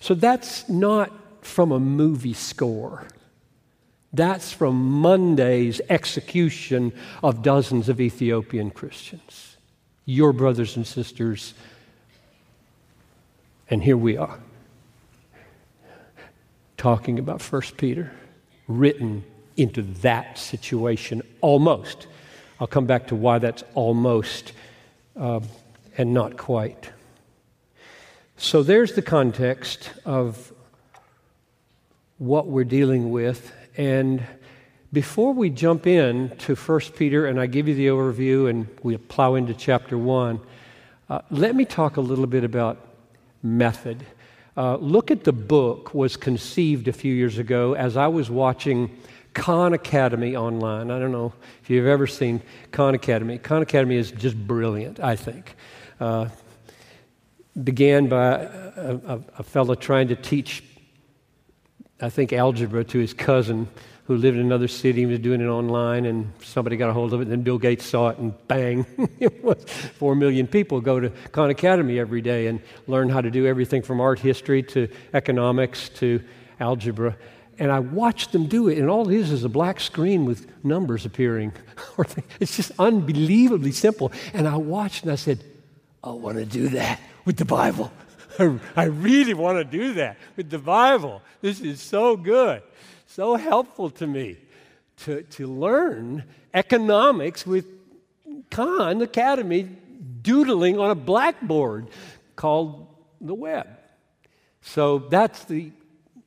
So 0.00 0.14
that's 0.14 0.68
not 0.68 1.12
from 1.44 1.72
a 1.72 1.80
movie 1.80 2.34
score. 2.34 3.06
That's 4.18 4.52
from 4.52 4.74
Monday's 4.74 5.80
execution 5.88 6.92
of 7.22 7.40
dozens 7.40 7.88
of 7.88 8.00
Ethiopian 8.00 8.72
Christians. 8.72 9.56
Your 10.06 10.32
brothers 10.32 10.74
and 10.74 10.84
sisters. 10.84 11.54
And 13.70 13.80
here 13.80 13.96
we 13.96 14.16
are 14.16 14.40
talking 16.76 17.20
about 17.20 17.40
1 17.40 17.62
Peter, 17.76 18.10
written 18.66 19.22
into 19.56 19.82
that 19.82 20.36
situation 20.36 21.22
almost. 21.40 22.08
I'll 22.58 22.66
come 22.66 22.86
back 22.86 23.06
to 23.08 23.14
why 23.14 23.38
that's 23.38 23.62
almost 23.74 24.52
uh, 25.16 25.38
and 25.96 26.12
not 26.12 26.36
quite. 26.36 26.90
So 28.36 28.64
there's 28.64 28.94
the 28.94 29.02
context 29.02 29.92
of 30.04 30.52
what 32.18 32.48
we're 32.48 32.64
dealing 32.64 33.12
with 33.12 33.52
and 33.78 34.26
before 34.92 35.32
we 35.32 35.50
jump 35.50 35.86
in 35.86 36.30
to 36.38 36.56
1 36.56 36.80
Peter 36.96 37.26
and 37.26 37.40
I 37.40 37.46
give 37.46 37.68
you 37.68 37.76
the 37.76 37.86
overview 37.86 38.50
and 38.50 38.66
we 38.82 38.96
plow 38.96 39.36
into 39.36 39.54
chapter 39.54 39.96
1, 39.96 40.40
uh, 41.08 41.20
let 41.30 41.54
me 41.54 41.64
talk 41.64 41.96
a 41.96 42.00
little 42.00 42.26
bit 42.26 42.42
about 42.42 42.84
method. 43.40 44.04
Uh, 44.56 44.76
Look 44.78 45.12
at 45.12 45.22
the 45.22 45.32
book 45.32 45.94
was 45.94 46.16
conceived 46.16 46.88
a 46.88 46.92
few 46.92 47.14
years 47.14 47.38
ago 47.38 47.74
as 47.74 47.96
I 47.96 48.08
was 48.08 48.28
watching 48.30 48.90
Khan 49.32 49.74
Academy 49.74 50.34
online. 50.34 50.90
I 50.90 50.98
don't 50.98 51.12
know 51.12 51.32
if 51.62 51.70
you've 51.70 51.86
ever 51.86 52.08
seen 52.08 52.42
Khan 52.72 52.96
Academy. 52.96 53.38
Khan 53.38 53.62
Academy 53.62 53.94
is 53.94 54.10
just 54.10 54.36
brilliant, 54.36 54.98
I 54.98 55.14
think. 55.14 55.54
Uh, 56.00 56.30
began 57.62 58.08
by 58.08 58.40
a, 58.40 58.98
a, 59.06 59.20
a 59.38 59.42
fellow 59.44 59.76
trying 59.76 60.08
to 60.08 60.16
teach 60.16 60.64
I 62.00 62.10
think, 62.10 62.32
algebra 62.32 62.84
to 62.84 62.98
his 62.98 63.12
cousin 63.12 63.68
who 64.08 64.16
lived 64.16 64.38
in 64.38 64.44
another 64.44 64.68
city. 64.68 65.00
He 65.00 65.06
was 65.06 65.18
doing 65.18 65.40
it 65.40 65.46
online, 65.46 66.06
and 66.06 66.32
somebody 66.42 66.76
got 66.76 66.88
a 66.88 66.92
hold 66.94 67.12
of 67.12 67.20
it. 67.20 67.24
And 67.24 67.32
then 67.32 67.42
Bill 67.42 67.58
Gates 67.58 67.84
saw 67.84 68.08
it, 68.08 68.18
and 68.18 68.32
bang, 68.48 68.86
it 69.20 69.44
was 69.44 69.62
four 69.98 70.14
million 70.14 70.46
people 70.46 70.80
go 70.80 70.98
to 70.98 71.10
Khan 71.32 71.50
Academy 71.50 71.98
every 71.98 72.22
day 72.22 72.46
and 72.46 72.60
learn 72.86 73.10
how 73.10 73.20
to 73.20 73.30
do 73.30 73.46
everything 73.46 73.82
from 73.82 74.00
art 74.00 74.18
history 74.18 74.62
to 74.62 74.88
economics 75.12 75.90
to 75.90 76.22
algebra. 76.58 77.16
And 77.58 77.70
I 77.70 77.80
watched 77.80 78.32
them 78.32 78.46
do 78.46 78.68
it, 78.68 78.78
and 78.78 78.88
all 78.88 79.10
it 79.10 79.14
is 79.14 79.30
is 79.30 79.44
a 79.44 79.48
black 79.48 79.78
screen 79.78 80.24
with 80.24 80.46
numbers 80.64 81.04
appearing. 81.04 81.52
it's 82.40 82.56
just 82.56 82.72
unbelievably 82.78 83.72
simple. 83.72 84.10
And 84.32 84.48
I 84.48 84.56
watched, 84.56 85.02
and 85.02 85.12
I 85.12 85.16
said, 85.16 85.44
I 86.02 86.12
want 86.12 86.38
to 86.38 86.46
do 86.46 86.68
that 86.68 87.00
with 87.26 87.36
the 87.36 87.44
Bible. 87.44 87.92
I 88.76 88.84
really 88.84 89.34
want 89.34 89.58
to 89.58 89.64
do 89.64 89.94
that 89.94 90.16
with 90.36 90.50
the 90.50 90.58
Bible. 90.58 91.22
This 91.40 91.60
is 91.60 91.80
so 91.80 92.16
good, 92.16 92.62
so 93.06 93.36
helpful 93.36 93.90
to 93.90 94.06
me 94.06 94.38
to, 94.98 95.22
to 95.22 95.46
learn 95.46 96.24
economics 96.54 97.46
with 97.46 97.66
Khan 98.50 99.02
Academy 99.02 99.68
doodling 100.22 100.78
on 100.78 100.90
a 100.90 100.94
blackboard 100.94 101.88
called 102.36 102.86
the 103.20 103.34
web. 103.34 103.66
So 104.62 104.98
that's 104.98 105.44
the 105.44 105.72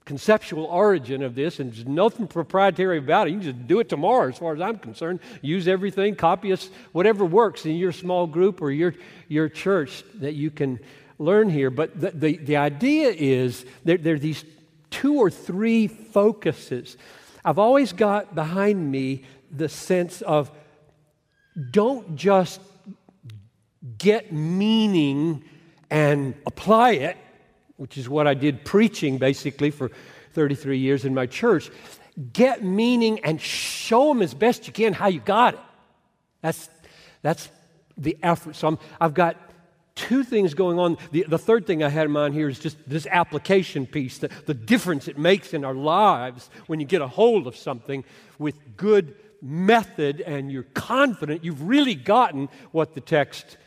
conceptual 0.04 0.66
origin 0.66 1.24
of 1.24 1.36
this, 1.36 1.60
and 1.60 1.72
there's 1.72 1.86
nothing 1.86 2.28
proprietary 2.28 2.98
about 2.98 3.28
it. 3.28 3.32
You 3.32 3.38
can 3.38 3.46
just 3.46 3.68
do 3.68 3.80
it 3.80 3.88
tomorrow, 3.88 4.28
as 4.28 4.38
far 4.38 4.54
as 4.54 4.60
I'm 4.60 4.78
concerned. 4.78 5.20
Use 5.42 5.68
everything, 5.68 6.16
copy 6.16 6.52
us, 6.52 6.70
whatever 6.92 7.24
works 7.24 7.66
in 7.66 7.76
your 7.76 7.92
small 7.92 8.28
group 8.28 8.62
or 8.62 8.72
your, 8.72 8.96
your 9.28 9.48
church 9.48 10.04
that 10.16 10.34
you 10.34 10.52
can 10.52 10.80
learn 11.22 11.50
here, 11.50 11.70
but 11.70 12.00
the, 12.00 12.12
the, 12.12 12.38
the 12.38 12.58
idea 12.58 13.10
is 13.10 13.66
there, 13.84 13.98
there 13.98 14.16
are 14.16 14.20
these 14.20 14.44
two 14.90 15.16
or 15.16 15.30
three 15.30 15.88
focuses. 15.88 16.98
I've 17.46 17.60
always 17.60 17.94
got 17.94 18.36
behind 18.36 18.92
me 18.92 19.24
the 19.52 19.70
sense 19.70 20.22
of 20.22 20.52
don't 21.72 22.16
just 22.16 22.62
get 23.98 24.32
meaning 24.32 25.44
and 25.90 26.36
apply 26.46 26.92
it, 26.92 27.18
which 27.78 27.98
is 27.98 28.08
what 28.08 28.28
I 28.28 28.34
did 28.34 28.64
preaching 28.64 29.18
basically 29.18 29.72
for 29.72 29.92
33 30.34 30.78
years 30.78 31.06
in 31.06 31.14
my 31.14 31.26
church. 31.26 31.70
Get 32.34 32.64
meaning 32.64 33.20
and 33.24 33.40
show 33.42 34.10
them 34.10 34.22
as 34.22 34.34
best 34.34 34.68
you 34.68 34.74
can 34.74 34.94
how 34.94 35.08
you 35.08 35.20
got 35.20 35.56
it. 35.56 35.60
That's, 36.42 36.70
that's 37.22 37.50
the 37.98 38.18
effort. 38.24 38.56
So 38.56 38.80
i 39.00 39.04
have 39.04 39.14
got 39.14 39.51
two 40.02 40.24
things 40.24 40.54
going 40.54 40.80
on. 40.80 40.98
The, 41.12 41.26
the, 41.28 41.38
third 41.38 41.68
thing 41.68 41.84
I 41.84 41.90
had 41.90 42.06
in 42.06 42.12
mind 42.12 42.34
here 42.34 42.50
is 42.50 42.60
just 42.60 42.78
this 42.90 43.06
application 43.06 43.86
piece, 43.86 44.18
the, 44.18 44.30
the 44.48 44.54
difference 44.54 45.08
it 45.08 45.18
makes 45.18 45.54
in 45.54 45.64
our 45.64 45.76
lives 45.76 46.50
when 46.68 46.80
you 46.80 46.88
get 46.88 47.02
a 47.02 47.08
hold 47.08 47.46
of 47.46 47.56
something 47.56 48.04
with 48.40 48.56
good 48.78 49.16
method 49.42 50.22
and 50.22 50.52
you're 50.52 50.68
confident 50.74 51.44
you've 51.44 51.64
really 51.64 51.96
gotten 51.96 52.50
what 52.72 52.94
the 52.94 53.02
text 53.02 53.58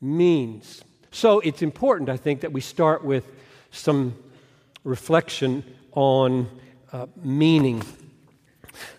means. 0.00 0.82
So 1.10 1.40
it's 1.40 1.62
important, 1.62 2.08
I 2.08 2.16
think, 2.16 2.40
that 2.40 2.52
we 2.52 2.60
start 2.60 3.04
with 3.04 3.24
some 3.70 4.14
reflection 4.82 5.64
on 5.92 6.48
uh, 6.92 7.06
meaning. 7.22 7.82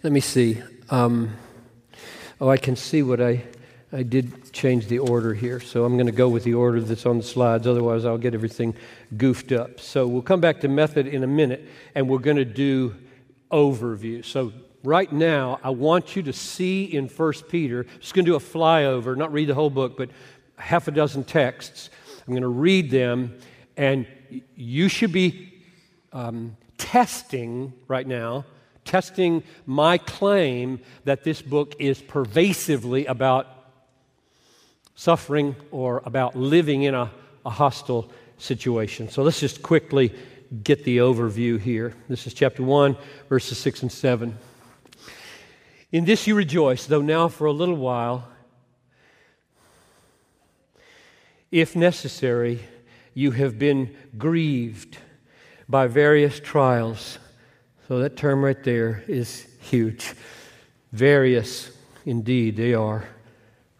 Let 0.02 0.14
me 0.14 0.22
see. 0.22 0.62
Um, 0.90 1.36
oh, 2.40 2.50
I 2.50 2.58
can 2.58 2.76
see 2.76 3.04
what 3.04 3.22
I 3.22 3.44
I 3.96 4.04
did 4.04 4.52
change 4.52 4.88
the 4.88 5.00
order 5.00 5.34
here, 5.34 5.62
so 5.62 5.86
I'm 5.86 5.94
going 5.94 6.08
to 6.08 6.12
go 6.12 6.28
with 6.28 6.44
the 6.44 6.54
order 6.54 6.82
that's 6.82 7.06
on 7.06 7.16
the 7.16 7.24
slides. 7.24 7.66
Otherwise, 7.66 8.04
I'll 8.04 8.18
get 8.18 8.34
everything 8.34 8.76
goofed 9.16 9.54
up. 9.54 9.80
So 9.80 10.06
we'll 10.06 10.22
come 10.22 10.42
back 10.42 10.60
to 10.62 10.68
method 10.68 11.08
in 11.08 11.24
a 11.24 11.28
minute, 11.28 11.66
and 11.96 12.10
we're 12.10 12.20
going 12.20 12.36
to 12.36 12.44
do 12.44 12.94
overview. 13.54 14.26
So 14.26 14.52
right 14.84 15.10
now, 15.10 15.62
I 15.64 15.70
want 15.70 16.14
you 16.14 16.24
to 16.24 16.34
see 16.34 16.84
in 16.84 17.08
1 17.08 17.34
Peter, 17.48 17.86
just 18.02 18.14
going 18.14 18.26
to 18.26 18.32
do 18.32 18.36
a 18.36 18.40
flyover, 18.40 19.16
not 19.16 19.32
read 19.32 19.48
the 19.48 19.54
whole 19.54 19.70
book, 19.70 19.96
but 19.96 20.10
half 20.58 20.90
a 20.90 20.92
dozen 20.92 21.24
texts. 21.24 21.90
I'm 22.28 22.34
going 22.34 22.42
to 22.42 22.50
read 22.50 22.92
them, 22.92 23.40
and 23.78 24.06
you 24.58 24.90
should 24.90 25.14
be 25.14 25.54
um, 26.12 26.58
testing 26.78 27.72
right 27.88 28.06
now, 28.06 28.44
testing 28.84 29.42
my 29.66 29.98
claim 29.98 30.82
that 31.06 31.24
this 31.24 31.42
book 31.42 31.76
is 31.80 32.02
pervasively 32.02 33.06
about 33.06 33.55
suffering 34.96 35.56
or 35.72 36.02
about 36.06 36.36
living 36.36 36.84
in 36.84 36.96
a, 36.96 37.12
a 37.46 37.50
hostile 37.50 38.10
situation. 38.38 39.10
So 39.10 39.24
let's 39.24 39.40
just 39.40 39.62
quickly 39.62 40.14
get 40.64 40.84
the 40.84 40.98
overview 40.98 41.60
here. 41.60 41.94
This 42.08 42.28
is 42.28 42.34
chapter 42.34 42.64
1, 42.64 42.98
verses 43.30 43.58
6 43.58 43.84
and 43.84 43.92
7. 43.92 44.38
In 45.92 46.06
this 46.06 46.28
you 46.28 46.36
rejoice, 46.36 46.86
though 46.86 47.02
now 47.02 47.28
for 47.28 47.46
a 47.46 47.52
little 47.52 47.76
while, 47.76 48.28
if 51.52 51.76
necessary, 51.76 52.60
you 53.14 53.32
have 53.32 53.58
been 53.58 53.96
grieved 54.18 54.98
by 55.70 55.88
various 55.88 56.40
trials. 56.40 57.18
So 57.88 58.00
that 58.00 58.18
term 58.18 58.44
right 58.44 58.62
there 58.64 59.04
is 59.08 59.48
huge. 59.62 60.14
Various, 60.92 61.72
indeed, 62.06 62.58
they 62.58 62.74
are 62.74 63.08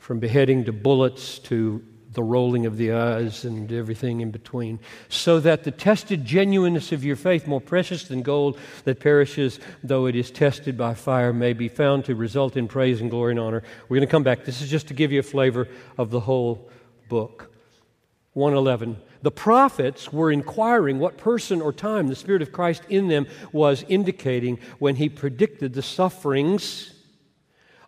from 0.06 0.20
beheading 0.20 0.64
to 0.64 0.72
bullets 0.72 1.40
to 1.40 1.84
the 2.12 2.22
rolling 2.22 2.68
of 2.68 2.78
the 2.78 2.92
eyes 2.92 3.44
and 3.44 3.72
everything 3.72 4.22
in 4.22 4.30
between, 4.30 4.80
so 5.10 5.40
that 5.40 5.64
the 5.64 5.72
tested 5.72 6.24
genuineness 6.24 6.92
of 6.92 7.04
your 7.04 7.16
faith, 7.16 7.48
more 7.48 7.60
precious 7.60 8.08
than 8.08 8.22
gold 8.22 8.56
that 8.84 9.00
perishes, 9.00 9.60
though 9.84 10.06
it 10.06 10.16
is 10.16 10.30
tested 10.30 10.78
by 10.78 10.94
fire, 10.94 11.34
may 11.34 11.54
be 11.54 11.68
found 11.68 12.06
to 12.06 12.14
result 12.14 12.56
in 12.56 12.68
praise 12.68 13.02
and 13.02 13.10
glory 13.10 13.32
and 13.32 13.40
honor. 13.40 13.64
We're 13.90 13.98
going 13.98 14.08
to 14.08 14.12
come 14.12 14.22
back. 14.22 14.46
This 14.46 14.62
is 14.62 14.70
just 14.70 14.90
to 14.90 14.94
give 14.94 15.12
you 15.12 15.22
a 15.22 15.24
flavor 15.24 15.68
of 15.98 16.12
the 16.12 16.20
whole 16.20 16.70
book. 17.10 17.52
111. 18.34 18.98
The 19.24 19.32
prophets 19.32 20.14
were 20.14 20.32
inquiring 20.32 21.00
what 21.00 21.18
person 21.18 21.64
or 21.64 21.74
time 21.74 22.10
the 22.10 22.16
Spirit 22.16 22.44
of 22.44 22.52
Christ 22.52 22.84
in 22.90 23.08
them 23.08 23.26
was 23.52 23.84
indicating 23.90 24.60
when 24.78 24.98
he 24.98 25.10
predicted 25.10 25.74
the 25.74 25.82
sufferings 25.82 26.95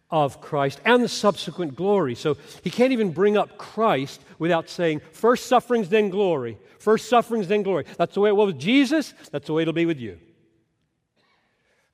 of 0.09 0.39
Christ 0.39 0.79
and 0.85 1.03
the 1.03 1.09
subsequent 1.09 1.75
glory. 1.75 2.15
So 2.15 2.37
he 2.63 2.69
can't 2.69 2.93
even 2.93 3.11
bring 3.11 3.37
up 3.37 3.57
Christ 3.57 4.21
without 4.39 4.69
saying, 4.69 5.01
first 5.11 5.47
sufferings, 5.47 5.89
then 5.89 6.09
glory. 6.09 6.57
First 6.79 7.09
sufferings, 7.09 7.47
then 7.47 7.63
glory. 7.63 7.85
That's 7.97 8.13
the 8.13 8.21
way 8.21 8.29
it 8.29 8.35
was 8.35 8.47
with 8.47 8.59
Jesus. 8.59 9.13
That's 9.31 9.47
the 9.47 9.53
way 9.53 9.63
it'll 9.63 9.73
be 9.73 9.85
with 9.85 9.99
you. 9.99 10.19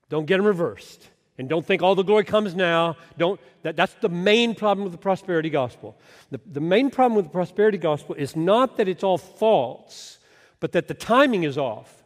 Don't 0.10 0.25
get 0.25 0.38
them 0.38 0.46
reversed. 0.46 1.10
And 1.39 1.50
don't 1.50 1.65
think 1.65 1.82
all 1.82 1.96
the 1.96 2.03
glory 2.03 2.25
comes 2.25 2.53
now. 2.53 2.98
Don't, 3.17 3.39
that, 3.63 3.75
that's 3.75 3.96
the 3.96 4.10
main 4.10 4.53
problem 4.53 4.84
with 4.84 4.91
the 4.91 5.00
prosperity 5.00 5.50
gospel. 5.50 5.98
The, 6.29 6.39
the 6.46 6.62
main 6.62 6.91
problem 6.91 7.15
with 7.15 7.25
the 7.25 7.32
prosperity 7.32 7.79
gospel 7.79 8.13
is 8.13 8.36
not 8.36 8.77
that 8.77 8.88
it's 8.88 9.03
all 9.03 9.17
false, 9.17 10.20
but 10.60 10.74
that 10.74 10.88
the 10.88 10.93
timing 10.93 11.43
is 11.43 11.58
off. 11.58 12.03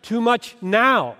Too 0.00 0.22
much 0.22 0.56
now. 0.62 1.16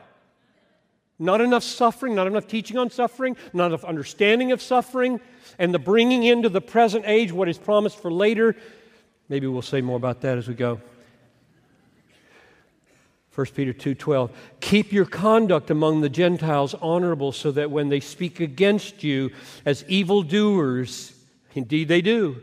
Not 1.23 1.41
enough 1.41 1.62
suffering, 1.62 2.17
not 2.17 2.26
enough 2.26 2.49
teaching 2.49 2.76
on 2.76 2.91
suffering, 2.91 3.37
not 3.52 3.67
enough 3.67 3.85
understanding 3.85 4.50
of 4.50 4.61
suffering, 4.61 5.21
and 5.57 5.73
the 5.73 5.79
bringing 5.79 6.25
into 6.25 6.49
the 6.49 6.61
present 6.61 7.05
age 7.07 7.31
what 7.31 7.49
is 7.49 7.59
promised 7.59 7.97
for 8.00 8.11
later. 8.11 8.57
Maybe 9.29 9.47
we'll 9.47 9.62
say 9.62 9.83
more 9.83 9.97
about 9.97 10.21
that 10.23 10.37
as 10.37 10.49
we 10.49 10.55
go. 10.55 10.81
1 13.37 13.47
Peter 13.55 13.73
2:12 13.73 14.31
Keep 14.61 14.93
your 14.93 15.05
conduct 15.05 15.71
among 15.71 16.00
the 16.00 16.09
Gentiles 16.09 16.75
honorable 16.83 17.31
so 17.31 17.52
that 17.52 17.71
when 17.71 17.88
they 17.88 18.00
speak 18.00 18.41
against 18.41 19.05
you 19.05 19.31
as 19.64 19.85
evildoers 19.88 21.14
indeed 21.55 21.88
they 21.88 22.02
do 22.02 22.43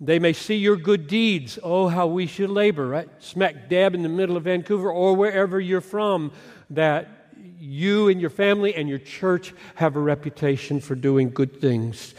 they 0.00 0.18
may 0.18 0.32
see 0.32 0.54
your 0.54 0.76
good 0.76 1.06
deeds 1.06 1.58
oh 1.62 1.88
how 1.88 2.06
we 2.06 2.26
should 2.26 2.48
labor 2.48 2.86
right 2.86 3.08
smack 3.18 3.68
dab 3.68 3.94
in 3.94 4.02
the 4.02 4.08
middle 4.08 4.38
of 4.38 4.44
Vancouver 4.44 4.90
or 4.90 5.14
wherever 5.14 5.60
you're 5.60 5.82
from 5.82 6.32
that 6.70 7.15
you 7.58 8.08
and 8.08 8.20
your 8.20 8.30
family 8.30 8.74
and 8.74 8.88
your 8.88 8.98
church 8.98 9.54
have 9.76 9.96
a 9.96 10.00
reputation 10.00 10.80
for 10.80 10.94
doing 10.94 11.30
good 11.30 11.60
things 11.60 12.14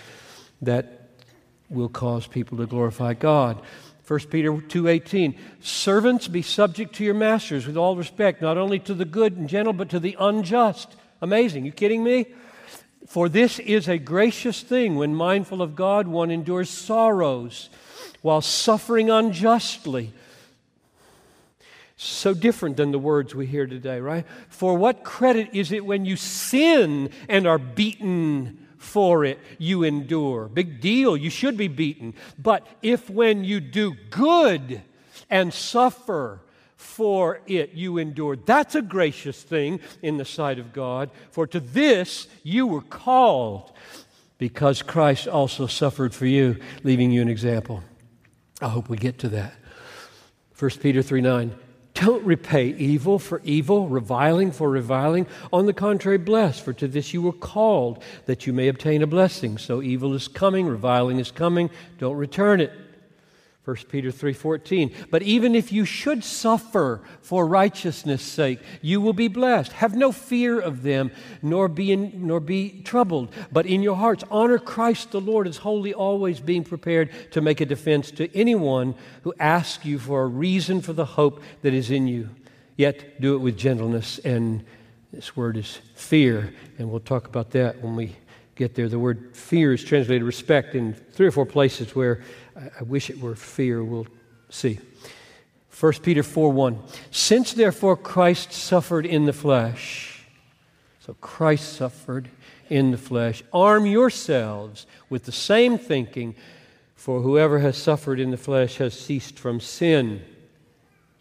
that 0.61 1.09
will 1.69 1.89
cause 1.89 2.27
people 2.27 2.57
to 2.57 2.65
glorify 2.65 3.13
God. 3.13 3.61
1 4.07 4.19
Peter 4.29 4.51
2:18 4.51 5.35
Servants 5.59 6.27
be 6.27 6.41
subject 6.41 6.95
to 6.95 7.03
your 7.03 7.13
masters 7.13 7.67
with 7.67 7.75
all 7.75 7.95
respect 7.97 8.41
not 8.41 8.57
only 8.57 8.79
to 8.79 8.93
the 8.93 9.05
good 9.05 9.35
and 9.35 9.49
gentle 9.49 9.73
but 9.73 9.89
to 9.89 9.99
the 9.99 10.15
unjust. 10.19 10.95
Amazing. 11.21 11.65
You 11.65 11.71
kidding 11.71 12.03
me? 12.03 12.27
For 13.05 13.29
this 13.29 13.59
is 13.59 13.87
a 13.87 13.97
gracious 13.97 14.61
thing 14.61 14.95
when 14.95 15.13
mindful 15.15 15.61
of 15.61 15.75
God 15.75 16.07
one 16.07 16.31
endures 16.31 16.69
sorrows 16.69 17.69
while 18.21 18.41
suffering 18.41 19.09
unjustly 19.09 20.13
so 21.97 22.33
different 22.33 22.77
than 22.77 22.91
the 22.91 22.99
words 22.99 23.33
we 23.33 23.45
hear 23.45 23.65
today 23.65 23.99
right 23.99 24.25
for 24.49 24.75
what 24.75 25.03
credit 25.03 25.49
is 25.53 25.71
it 25.71 25.83
when 25.83 26.05
you 26.05 26.15
sin 26.15 27.09
and 27.27 27.47
are 27.47 27.57
beaten 27.57 28.67
for 28.77 29.25
it, 29.25 29.39
you 29.57 29.83
endure. 29.83 30.47
Big 30.47 30.79
deal. 30.79 31.17
You 31.17 31.29
should 31.29 31.57
be 31.57 31.67
beaten. 31.67 32.13
But 32.37 32.65
if 32.81 33.09
when 33.09 33.43
you 33.43 33.59
do 33.59 33.95
good 34.09 34.81
and 35.29 35.53
suffer 35.53 36.41
for 36.75 37.41
it, 37.47 37.73
you 37.73 37.97
endure, 37.97 38.35
that's 38.35 38.75
a 38.75 38.81
gracious 38.81 39.41
thing 39.41 39.79
in 40.01 40.17
the 40.17 40.25
sight 40.25 40.59
of 40.59 40.73
God. 40.73 41.09
For 41.31 41.47
to 41.47 41.59
this 41.59 42.27
you 42.43 42.67
were 42.67 42.81
called 42.81 43.71
because 44.37 44.81
Christ 44.81 45.27
also 45.27 45.65
suffered 45.67 46.13
for 46.13 46.27
you, 46.27 46.57
leaving 46.83 47.11
you 47.11 47.21
an 47.21 47.29
example. 47.29 47.83
I 48.61 48.69
hope 48.69 48.89
we 48.89 48.97
get 48.97 49.19
to 49.19 49.29
that. 49.29 49.53
1 50.57 50.71
Peter 50.81 51.01
3 51.01 51.21
9. 51.21 51.66
Don't 51.99 52.23
repay 52.23 52.67
evil 52.77 53.17
for 53.17 53.41
evil, 53.43 53.87
reviling 53.87 54.51
for 54.51 54.69
reviling. 54.69 55.25
On 55.51 55.65
the 55.65 55.73
contrary, 55.73 56.19
bless, 56.19 56.59
for 56.59 56.71
to 56.73 56.87
this 56.87 57.11
you 57.11 57.23
were 57.23 57.33
called, 57.33 58.03
that 58.27 58.45
you 58.45 58.53
may 58.53 58.67
obtain 58.67 59.01
a 59.01 59.07
blessing. 59.07 59.57
So 59.57 59.81
evil 59.81 60.13
is 60.13 60.27
coming, 60.27 60.67
reviling 60.67 61.17
is 61.17 61.31
coming. 61.31 61.71
Don't 61.97 62.15
return 62.15 62.61
it. 62.61 62.71
1 63.67 63.75
Peter 63.89 64.11
3:14 64.11 64.93
But 65.11 65.23
even 65.23 65.53
if 65.53 65.73
you 65.73 65.83
should 65.83 66.23
suffer 66.23 67.01
for 67.21 67.45
righteousness' 67.45 68.21
sake 68.21 68.61
you 68.81 69.01
will 69.01 69.11
be 69.11 69.27
blessed. 69.27 69.73
Have 69.73 69.93
no 69.93 70.13
fear 70.13 70.57
of 70.57 70.83
them 70.83 71.11
nor 71.41 71.67
be 71.67 71.91
in, 71.91 72.13
nor 72.25 72.39
be 72.39 72.81
troubled 72.85 73.27
but 73.51 73.65
in 73.65 73.83
your 73.83 73.97
hearts 73.97 74.23
honor 74.31 74.57
Christ 74.57 75.11
the 75.11 75.19
Lord 75.19 75.49
as 75.49 75.57
holy 75.57 75.93
always 75.93 76.39
being 76.39 76.63
prepared 76.63 77.09
to 77.31 77.41
make 77.41 77.59
a 77.59 77.65
defense 77.65 78.09
to 78.11 78.33
anyone 78.33 78.95
who 79.23 79.33
asks 79.37 79.83
you 79.83 79.99
for 79.99 80.23
a 80.23 80.27
reason 80.27 80.79
for 80.79 80.93
the 80.93 81.03
hope 81.03 81.43
that 81.61 81.73
is 81.73 81.91
in 81.91 82.07
you. 82.07 82.29
Yet 82.77 83.19
do 83.19 83.35
it 83.35 83.39
with 83.39 83.57
gentleness 83.57 84.17
and 84.19 84.63
this 85.11 85.35
word 85.35 85.57
is 85.57 85.81
fear 85.93 86.53
and 86.79 86.89
we'll 86.89 87.01
talk 87.01 87.27
about 87.27 87.51
that 87.51 87.81
when 87.81 87.97
we 87.97 88.15
get 88.57 88.75
there 88.75 88.89
the 88.89 88.99
word 88.99 89.35
fear 89.35 89.71
is 89.73 89.83
translated 89.83 90.23
respect 90.23 90.75
in 90.75 90.93
three 90.93 91.27
or 91.27 91.31
four 91.31 91.45
places 91.45 91.95
where 91.95 92.23
I 92.55 92.83
wish 92.83 93.09
it 93.09 93.19
were 93.19 93.35
fear. 93.35 93.83
We'll 93.83 94.07
see. 94.49 94.79
1 95.79 95.93
Peter 96.01 96.23
4 96.23 96.51
1. 96.51 96.79
Since 97.11 97.53
therefore 97.53 97.95
Christ 97.95 98.51
suffered 98.51 99.05
in 99.05 99.25
the 99.25 99.33
flesh, 99.33 100.25
so 100.99 101.15
Christ 101.21 101.73
suffered 101.73 102.29
in 102.69 102.91
the 102.91 102.97
flesh, 102.97 103.43
arm 103.53 103.85
yourselves 103.85 104.87
with 105.09 105.25
the 105.25 105.31
same 105.31 105.77
thinking, 105.77 106.35
for 106.95 107.21
whoever 107.21 107.59
has 107.59 107.77
suffered 107.77 108.19
in 108.19 108.31
the 108.31 108.37
flesh 108.37 108.77
has 108.77 108.99
ceased 108.99 109.37
from 109.37 109.59
sin. 109.59 110.21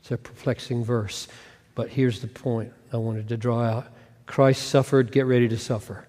It's 0.00 0.10
a 0.10 0.16
perplexing 0.16 0.84
verse, 0.84 1.28
but 1.74 1.90
here's 1.90 2.20
the 2.20 2.26
point 2.26 2.72
I 2.92 2.96
wanted 2.96 3.28
to 3.28 3.36
draw 3.36 3.62
out 3.62 3.88
Christ 4.24 4.68
suffered, 4.68 5.12
get 5.12 5.26
ready 5.26 5.48
to 5.48 5.58
suffer. 5.58 6.06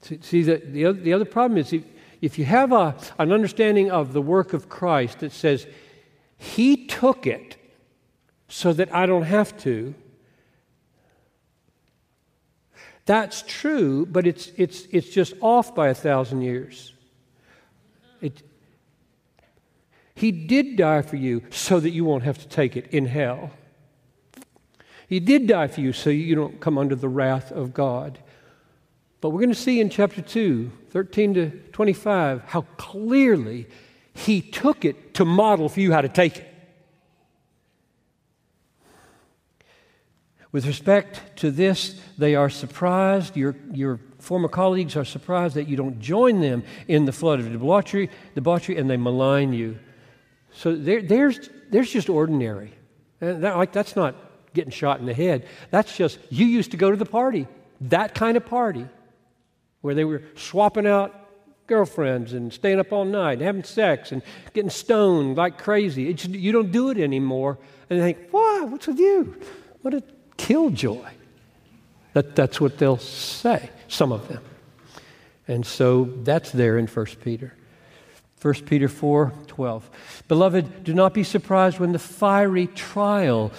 See, 0.00 0.42
the, 0.42 0.56
the, 0.56 0.84
other, 0.86 1.00
the 1.00 1.12
other 1.12 1.24
problem 1.24 1.58
is 1.58 1.74
if 2.22 2.38
you 2.38 2.44
have 2.44 2.72
a, 2.72 2.96
an 3.18 3.32
understanding 3.32 3.90
of 3.90 4.12
the 4.12 4.22
work 4.22 4.52
of 4.52 4.68
Christ 4.68 5.20
that 5.20 5.32
says, 5.32 5.66
He 6.36 6.86
took 6.86 7.26
it 7.26 7.56
so 8.48 8.72
that 8.72 8.94
I 8.94 9.06
don't 9.06 9.24
have 9.24 9.56
to, 9.62 9.94
that's 13.08 13.42
true, 13.46 14.04
but 14.04 14.26
it's, 14.26 14.52
it's, 14.56 14.82
it's 14.90 15.08
just 15.08 15.32
off 15.40 15.74
by 15.74 15.88
a 15.88 15.94
thousand 15.94 16.42
years. 16.42 16.92
It, 18.20 18.42
he 20.14 20.30
did 20.30 20.76
die 20.76 21.00
for 21.00 21.16
you 21.16 21.42
so 21.50 21.80
that 21.80 21.90
you 21.90 22.04
won't 22.04 22.24
have 22.24 22.38
to 22.38 22.48
take 22.48 22.76
it 22.76 22.88
in 22.88 23.06
hell. 23.06 23.50
He 25.08 25.20
did 25.20 25.46
die 25.46 25.68
for 25.68 25.80
you 25.80 25.94
so 25.94 26.10
you 26.10 26.34
don't 26.34 26.60
come 26.60 26.76
under 26.76 26.94
the 26.94 27.08
wrath 27.08 27.50
of 27.50 27.72
God. 27.72 28.18
But 29.20 29.30
we're 29.30 29.40
going 29.40 29.48
to 29.48 29.54
see 29.54 29.80
in 29.80 29.90
chapter 29.90 30.22
2, 30.22 30.70
13 30.90 31.34
to 31.34 31.50
25, 31.72 32.42
how 32.46 32.62
clearly 32.76 33.66
he 34.14 34.40
took 34.40 34.84
it 34.84 35.14
to 35.14 35.24
model 35.24 35.68
for 35.68 35.80
you 35.80 35.92
how 35.92 36.00
to 36.00 36.08
take 36.08 36.38
it. 36.38 36.54
With 40.50 40.66
respect 40.66 41.36
to 41.38 41.50
this, 41.50 42.00
they 42.16 42.34
are 42.34 42.48
surprised. 42.48 43.36
Your, 43.36 43.54
your 43.72 44.00
former 44.18 44.48
colleagues 44.48 44.96
are 44.96 45.04
surprised 45.04 45.56
that 45.56 45.68
you 45.68 45.76
don't 45.76 46.00
join 46.00 46.40
them 46.40 46.64
in 46.86 47.04
the 47.04 47.12
flood 47.12 47.38
of 47.38 47.52
debauchery, 47.52 48.10
debauchery 48.34 48.76
and 48.78 48.88
they 48.88 48.96
malign 48.96 49.52
you. 49.52 49.78
So 50.52 50.74
there, 50.74 51.02
there's, 51.02 51.50
there's 51.70 51.90
just 51.90 52.08
ordinary. 52.08 52.72
That, 53.20 53.56
like, 53.56 53.72
that's 53.72 53.94
not 53.94 54.14
getting 54.54 54.70
shot 54.70 55.00
in 55.00 55.06
the 55.06 55.14
head. 55.14 55.46
That's 55.70 55.94
just, 55.94 56.18
you 56.30 56.46
used 56.46 56.70
to 56.70 56.76
go 56.76 56.90
to 56.90 56.96
the 56.96 57.04
party, 57.04 57.46
that 57.82 58.14
kind 58.14 58.36
of 58.36 58.46
party 58.46 58.86
where 59.80 59.94
they 59.94 60.04
were 60.04 60.22
swapping 60.36 60.86
out 60.86 61.14
girlfriends 61.68 62.32
and 62.32 62.52
staying 62.52 62.80
up 62.80 62.92
all 62.92 63.04
night 63.04 63.34
and 63.34 63.42
having 63.42 63.62
sex 63.62 64.10
and 64.10 64.22
getting 64.54 64.70
stoned 64.70 65.36
like 65.36 65.58
crazy. 65.58 66.08
It's, 66.08 66.26
you 66.26 66.50
don't 66.50 66.72
do 66.72 66.90
it 66.90 66.98
anymore. 66.98 67.58
And 67.88 68.00
they 68.00 68.12
think, 68.12 68.30
what? 68.30 68.68
What's 68.70 68.86
with 68.86 68.98
you? 68.98 69.36
What 69.82 69.94
a 69.94 70.02
killjoy. 70.36 71.10
That, 72.14 72.34
that's 72.34 72.60
what 72.60 72.78
they'll 72.78 72.96
say, 72.96 73.70
some 73.86 74.12
of 74.12 74.26
them. 74.28 74.42
And 75.46 75.64
so 75.64 76.04
that's 76.24 76.50
there 76.50 76.78
in 76.78 76.86
1 76.86 77.06
Peter. 77.22 77.54
1 78.40 78.54
Peter 78.66 78.88
4 78.88 79.32
12. 79.46 80.24
Beloved, 80.28 80.84
do 80.84 80.94
not 80.94 81.12
be 81.12 81.24
surprised 81.24 81.80
when 81.80 81.92
the 81.92 81.98
fiery 81.98 82.68
trial, 82.68 83.52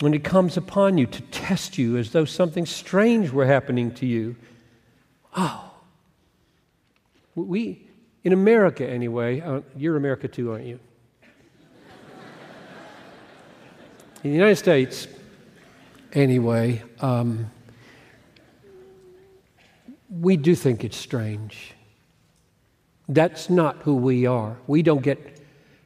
when 0.00 0.14
it 0.14 0.24
comes 0.24 0.56
upon 0.56 0.98
you 0.98 1.06
to 1.06 1.20
test 1.22 1.76
you 1.78 1.96
as 1.96 2.10
though 2.12 2.24
something 2.24 2.64
strange 2.64 3.30
were 3.30 3.46
happening 3.46 3.92
to 3.92 4.06
you 4.06 4.36
Oh. 5.36 5.70
We, 7.34 7.88
in 8.24 8.32
America 8.32 8.88
anyway, 8.88 9.40
uh, 9.40 9.60
you're 9.76 9.96
America 9.96 10.28
too, 10.28 10.52
aren't 10.52 10.66
you? 10.66 10.80
in 14.22 14.30
the 14.30 14.36
United 14.36 14.56
States, 14.56 15.08
anyway, 16.12 16.82
um, 17.00 17.50
we 20.10 20.36
do 20.36 20.54
think 20.54 20.84
it's 20.84 20.96
strange. 20.96 21.72
That's 23.08 23.48
not 23.48 23.76
who 23.78 23.96
we 23.96 24.26
are. 24.26 24.56
We 24.66 24.82
don't 24.82 25.02
get 25.02 25.40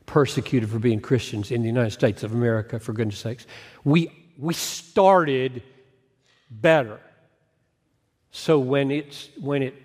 persecuted 0.07 0.69
for 0.69 0.79
being 0.79 1.01
Christians 1.01 1.51
in 1.51 1.63
the 1.63 1.69
United 1.69 1.93
States 1.93 2.23
of 2.23 2.33
America, 2.33 2.79
for 2.79 2.93
goodness 2.93 3.19
sakes. 3.19 3.47
We, 3.85 4.11
we 4.39 4.55
started 4.55 5.63
better. 6.51 7.01
So 8.37 8.59
when, 8.59 8.91
it's, 8.91 9.29
when 9.41 9.63
it 9.63 9.81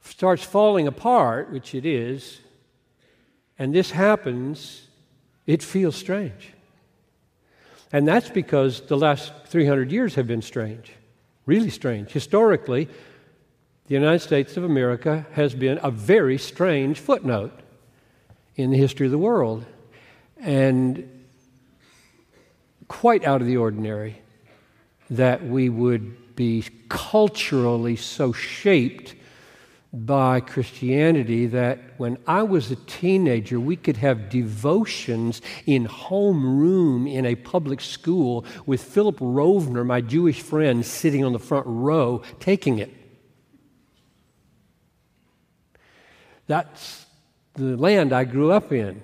starts 0.00 0.42
falling 0.42 0.86
apart, 0.86 1.52
which 1.52 1.74
it 1.74 1.84
is, 1.84 2.40
and 3.58 3.74
this 3.74 3.90
happens, 3.90 4.86
it 5.46 5.62
feels 5.62 5.96
strange. 5.96 6.54
And 7.92 8.08
that's 8.08 8.30
because 8.30 8.80
the 8.80 8.96
last 8.96 9.32
300 9.48 9.92
years 9.92 10.14
have 10.14 10.26
been 10.26 10.40
strange, 10.40 10.92
really 11.44 11.68
strange. 11.68 12.10
Historically, 12.10 12.86
the 12.86 13.94
United 13.94 14.20
States 14.20 14.56
of 14.56 14.64
America 14.64 15.26
has 15.32 15.54
been 15.54 15.78
a 15.82 15.90
very 15.90 16.38
strange 16.38 17.00
footnote 17.00 17.52
in 18.56 18.70
the 18.70 18.78
history 18.78 19.04
of 19.04 19.12
the 19.12 19.18
world 19.18 19.66
and 20.38 21.26
quite 22.88 23.26
out 23.26 23.42
of 23.42 23.46
the 23.46 23.58
ordinary 23.58 24.22
that 25.10 25.44
we 25.44 25.68
would 25.68 26.16
be 26.40 26.64
culturally 26.88 27.94
so 27.96 28.32
shaped 28.32 29.14
by 29.92 30.40
Christianity 30.40 31.44
that 31.48 31.78
when 31.98 32.16
I 32.26 32.44
was 32.44 32.70
a 32.70 32.76
teenager, 32.76 33.60
we 33.60 33.76
could 33.76 33.98
have 33.98 34.30
devotions 34.30 35.42
in 35.66 35.86
homeroom 35.86 37.12
in 37.12 37.26
a 37.26 37.34
public 37.34 37.82
school 37.82 38.46
with 38.64 38.82
Philip 38.82 39.18
Rovner, 39.18 39.84
my 39.84 40.00
Jewish 40.00 40.40
friend, 40.40 40.82
sitting 40.86 41.26
on 41.26 41.34
the 41.34 41.38
front 41.38 41.66
row 41.66 42.22
taking 42.38 42.78
it. 42.78 42.90
That's 46.46 47.04
the 47.52 47.76
land 47.76 48.14
I 48.14 48.24
grew 48.24 48.50
up 48.50 48.72
in. 48.72 49.02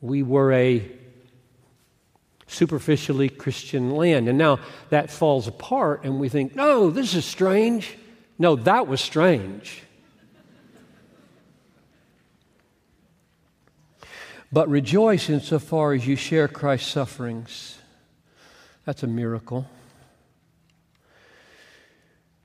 We 0.00 0.22
were 0.22 0.50
a 0.50 0.99
superficially 2.50 3.28
Christian 3.28 3.92
land. 3.92 4.28
And 4.28 4.36
now 4.36 4.58
that 4.90 5.10
falls 5.10 5.46
apart, 5.46 6.04
and 6.04 6.20
we 6.20 6.28
think, 6.28 6.54
no, 6.54 6.90
this 6.90 7.14
is 7.14 7.24
strange. 7.24 7.96
No, 8.38 8.56
that 8.56 8.86
was 8.86 9.00
strange. 9.00 9.82
But 14.52 14.68
rejoice 14.68 15.30
insofar 15.30 15.92
as 15.92 16.06
you 16.06 16.16
share 16.16 16.48
Christ's 16.48 16.90
sufferings. 16.90 17.78
That's 18.84 19.02
a 19.02 19.06
miracle 19.06 19.66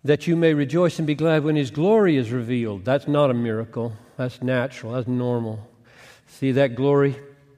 that 0.06 0.28
you 0.28 0.36
may 0.36 0.54
rejoice 0.54 1.00
and 1.00 1.08
be 1.08 1.16
glad 1.16 1.44
when 1.44 1.56
his 1.56 1.72
glory 1.72 2.16
is 2.16 2.32
revealed. 2.32 2.86
That's 2.86 3.08
not 3.08 3.32
a 3.32 3.34
miracle. 3.34 3.92
That's 4.18 4.40
natural. 4.40 4.94
That's 4.94 5.08
normal. 5.08 5.68
See 6.28 6.52
that 6.52 6.76
glory? 6.76 7.16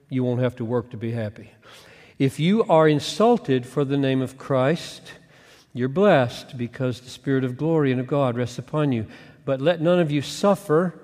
You 0.10 0.24
won't 0.24 0.40
have 0.40 0.56
to 0.56 0.66
work 0.66 0.90
to 0.92 0.98
be 0.98 1.12
happy. 1.12 1.52
If 2.20 2.40
you 2.40 2.64
are 2.64 2.88
insulted 2.88 3.68
for 3.68 3.86
the 3.86 3.98
name 3.98 4.24
of 4.24 4.40
Christ, 4.40 5.12
you're 5.72 5.88
blessed 5.88 6.58
because 6.58 7.00
the 7.00 7.12
Spirit 7.12 7.44
of 7.44 7.58
glory 7.58 7.92
and 7.92 8.02
of 8.02 8.08
God 8.08 8.36
rests 8.36 8.58
upon 8.58 8.92
you. 8.92 9.06
But 9.46 9.62
let 9.62 9.82
none 9.82 10.00
of 10.00 10.10
you 10.10 10.24
suffer 10.24 11.00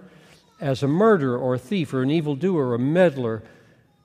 as 0.60 0.82
a 0.82 0.88
murderer 0.88 1.38
or 1.38 1.54
a 1.54 1.60
thief 1.60 1.93
or 1.93 2.02
an 2.02 2.10
evildoer 2.10 2.69
or 2.69 2.73
a 2.73 2.80
meddler. 2.80 3.43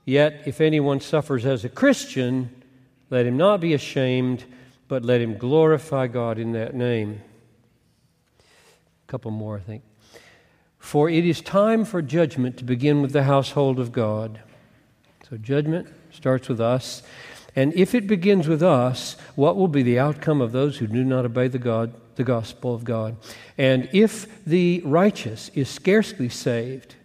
Yet, 0.04 0.42
if 0.44 0.60
anyone 0.60 1.00
suffers 1.00 1.46
as 1.46 1.64
a 1.64 1.70
Christian, 1.70 2.62
let 3.08 3.24
him 3.24 3.38
not 3.38 3.62
be 3.62 3.72
ashamed, 3.72 4.44
but 4.86 5.02
let 5.02 5.22
him 5.22 5.38
glorify 5.38 6.08
God 6.08 6.38
in 6.38 6.52
that 6.52 6.74
name 6.74 7.22
A 8.38 9.10
couple 9.10 9.30
more, 9.30 9.56
I 9.56 9.60
think. 9.60 9.82
For 10.78 11.08
it 11.08 11.24
is 11.24 11.40
time 11.40 11.86
for 11.86 12.02
judgment 12.02 12.58
to 12.58 12.64
begin 12.64 13.00
with 13.00 13.12
the 13.12 13.22
household 13.22 13.78
of 13.78 13.92
God. 13.92 14.40
So 15.28 15.38
judgment 15.38 15.88
starts 16.18 16.48
with 16.48 16.60
us. 16.60 17.02
And 17.56 17.72
if 17.74 17.94
it 17.94 18.06
begins 18.06 18.46
with 18.46 18.62
us, 18.62 19.16
what 19.34 19.56
will 19.56 19.68
be 19.68 19.82
the 19.82 19.98
outcome 19.98 20.42
of 20.42 20.52
those 20.52 20.76
who 20.76 20.86
do 20.86 21.02
not 21.02 21.24
obey 21.24 21.48
the 21.48 21.58
God, 21.58 21.94
the 22.16 22.24
gospel 22.24 22.74
of 22.74 22.84
God? 22.84 23.16
And 23.56 23.88
if 23.92 24.44
the 24.44 24.82
righteous 24.84 25.50
is 25.54 25.70
scarcely 25.70 26.28
saved, 26.28 26.96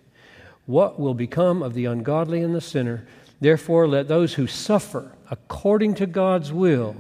what 0.66 1.00
will 1.00 1.14
become 1.14 1.64
of 1.64 1.74
the 1.74 1.86
ungodly 1.86 2.42
and 2.42 2.54
the 2.54 2.62
sinner? 2.62 3.08
Therefore, 3.40 3.88
let 3.88 4.10
those 4.10 4.34
who 4.34 4.48
suffer 4.48 5.12
according 5.32 5.96
to 5.96 6.06
God's 6.06 6.52
will. 6.52 6.96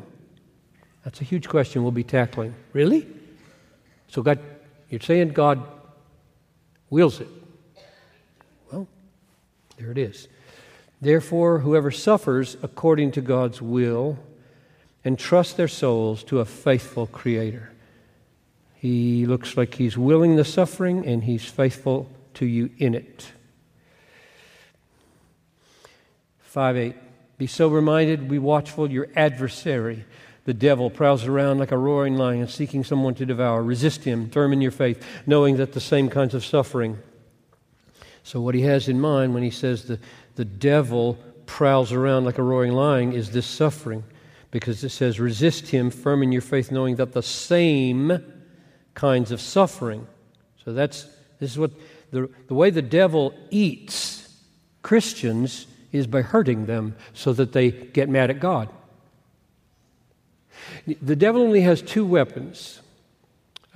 That's 1.03 1.19
a 1.19 1.25
huge 1.25 1.49
question 1.49 1.83
we'll 1.83 1.91
be 1.91 2.03
tackling. 2.03 2.55
Really? 2.71 3.07
So 4.07 4.21
God 4.21 4.39
you're 4.93 4.99
saying 4.99 5.29
God 5.29 5.59
wills 6.91 7.19
it. 7.19 7.27
Well, 8.71 8.87
there 9.75 9.89
it 9.89 9.97
is. 9.97 10.27
Therefore, 11.03 11.59
whoever 11.59 11.91
suffers 11.91 12.55
according 12.63 13.11
to 13.11 13.21
God's 13.21 13.61
will 13.61 14.17
and 15.03 15.19
trusts 15.19 15.53
their 15.53 15.67
souls 15.67 16.23
to 16.23 16.39
a 16.39 16.45
faithful 16.45 17.07
Creator. 17.07 17.73
He 18.75 19.25
looks 19.25 19.57
like 19.57 19.75
he's 19.75 19.97
willing 19.97 20.37
the 20.37 20.45
suffering 20.45 21.05
and 21.05 21.25
he's 21.25 21.43
faithful 21.43 22.09
to 22.35 22.45
you 22.45 22.69
in 22.77 22.95
it. 22.95 23.33
5 26.39 26.77
8. 26.77 26.95
Be 27.37 27.47
sober 27.47 27.81
minded, 27.81 28.29
be 28.29 28.39
watchful. 28.39 28.89
Your 28.89 29.09
adversary, 29.13 30.05
the 30.45 30.53
devil 30.53 30.89
prowls 30.89 31.25
around 31.25 31.57
like 31.57 31.73
a 31.73 31.77
roaring 31.77 32.15
lion, 32.15 32.47
seeking 32.47 32.85
someone 32.85 33.15
to 33.15 33.25
devour. 33.25 33.61
Resist 33.61 34.05
him, 34.05 34.29
firm 34.29 34.53
in 34.53 34.61
your 34.61 34.71
faith, 34.71 35.05
knowing 35.25 35.57
that 35.57 35.73
the 35.73 35.81
same 35.81 36.09
kinds 36.09 36.33
of 36.33 36.45
suffering. 36.45 36.97
So, 38.23 38.39
what 38.39 38.55
he 38.55 38.61
has 38.61 38.87
in 38.87 39.01
mind 39.01 39.33
when 39.33 39.43
he 39.43 39.49
says 39.49 39.83
the, 39.83 39.99
the 40.35 40.45
devil 40.45 41.17
prowls 41.45 41.91
around 41.91 42.25
like 42.25 42.37
a 42.37 42.43
roaring 42.43 42.71
lion 42.71 43.13
is 43.13 43.31
this 43.31 43.45
suffering, 43.45 44.03
because 44.51 44.83
it 44.83 44.89
says, 44.89 45.19
resist 45.19 45.67
him, 45.67 45.89
firm 45.89 46.23
in 46.23 46.31
your 46.31 46.41
faith, 46.41 46.71
knowing 46.71 46.95
that 46.95 47.13
the 47.13 47.23
same 47.23 48.23
kinds 48.93 49.31
of 49.31 49.41
suffering. 49.41 50.07
So, 50.63 50.73
that's 50.73 51.07
this 51.39 51.51
is 51.51 51.59
what 51.59 51.71
the, 52.11 52.29
the 52.47 52.53
way 52.53 52.69
the 52.69 52.81
devil 52.81 53.33
eats 53.49 54.33
Christians 54.81 55.67
is 55.91 56.07
by 56.07 56.21
hurting 56.21 56.65
them 56.65 56.95
so 57.13 57.33
that 57.33 57.53
they 57.53 57.71
get 57.71 58.09
mad 58.09 58.29
at 58.29 58.39
God. 58.39 58.69
The 61.01 61.15
devil 61.15 61.41
only 61.41 61.61
has 61.61 61.81
two 61.81 62.05
weapons. 62.05 62.81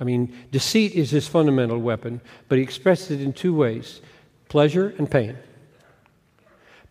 I 0.00 0.04
mean, 0.04 0.36
deceit 0.50 0.92
is 0.92 1.10
his 1.10 1.26
fundamental 1.26 1.78
weapon, 1.78 2.20
but 2.48 2.58
he 2.58 2.64
expresses 2.64 3.10
it 3.10 3.20
in 3.20 3.32
two 3.32 3.54
ways 3.54 4.00
pleasure 4.48 4.94
and 4.98 5.10
pain. 5.10 5.36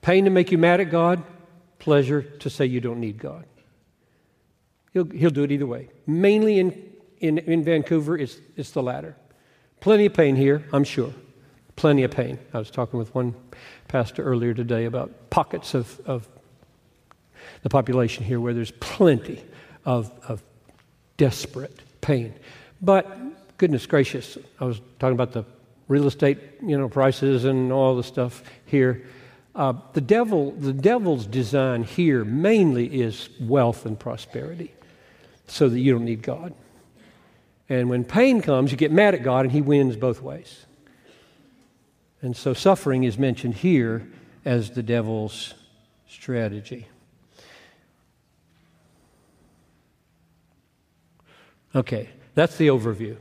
Pain 0.01 0.25
to 0.25 0.29
make 0.29 0.51
you 0.51 0.57
mad 0.57 0.79
at 0.79 0.89
God, 0.89 1.23
pleasure 1.79 2.21
to 2.21 2.49
say 2.49 2.65
you 2.65 2.81
don't 2.81 2.99
need 2.99 3.17
God. 3.17 3.45
He'll, 4.93 5.05
he'll 5.05 5.29
do 5.29 5.43
it 5.43 5.51
either 5.51 5.65
way. 5.65 5.89
Mainly 6.05 6.59
in, 6.59 6.91
in, 7.19 7.37
in 7.39 7.63
Vancouver, 7.63 8.17
it's, 8.17 8.39
it's 8.55 8.71
the 8.71 8.81
latter. 8.81 9.15
Plenty 9.79 10.07
of 10.07 10.13
pain 10.13 10.35
here, 10.35 10.63
I'm 10.73 10.83
sure. 10.83 11.13
Plenty 11.75 12.03
of 12.03 12.11
pain. 12.11 12.39
I 12.53 12.57
was 12.57 12.71
talking 12.71 12.97
with 12.97 13.13
one 13.13 13.35
pastor 13.87 14.23
earlier 14.23 14.53
today 14.53 14.85
about 14.85 15.29
pockets 15.29 15.73
of, 15.73 15.99
of 16.05 16.27
the 17.61 17.69
population 17.69 18.23
here 18.23 18.39
where 18.39 18.53
there's 18.53 18.71
plenty 18.71 19.43
of, 19.85 20.11
of 20.27 20.41
desperate 21.17 21.79
pain. 22.01 22.33
But 22.81 23.57
goodness 23.57 23.85
gracious, 23.85 24.37
I 24.59 24.65
was 24.65 24.81
talking 24.99 25.15
about 25.15 25.33
the 25.33 25.45
real 25.87 26.07
estate, 26.07 26.39
you 26.61 26.77
know, 26.77 26.89
prices 26.89 27.45
and 27.45 27.71
all 27.71 27.95
the 27.95 28.03
stuff 28.03 28.43
here. 28.65 29.05
Uh, 29.57 29.73
the 29.93 30.01
devil, 30.01 30.51
the 30.51 30.71
devil's 30.71 31.25
design 31.25 31.81
here 31.81 32.23
mainly 32.23 33.01
is 33.01 33.27
wealth 33.39 33.87
and 33.87 33.99
prosperity, 33.99 34.71
so 35.47 35.67
that 35.67 35.79
you 35.79 35.91
don't 35.91 36.05
need 36.05 36.21
God. 36.21 36.53
And 37.67 37.89
when 37.89 38.03
pain 38.03 38.43
comes, 38.43 38.71
you 38.71 38.77
get 38.77 38.91
mad 38.91 39.15
at 39.15 39.23
God, 39.23 39.45
and 39.45 39.51
He 39.51 39.61
wins 39.61 39.95
both 39.95 40.21
ways. 40.21 40.67
And 42.21 42.37
so 42.37 42.53
suffering 42.53 43.03
is 43.03 43.17
mentioned 43.17 43.55
here 43.55 44.07
as 44.45 44.69
the 44.69 44.83
devil's 44.83 45.55
strategy. 46.07 46.87
Okay, 51.73 52.09
that's 52.35 52.57
the 52.57 52.67
overview. 52.67 53.17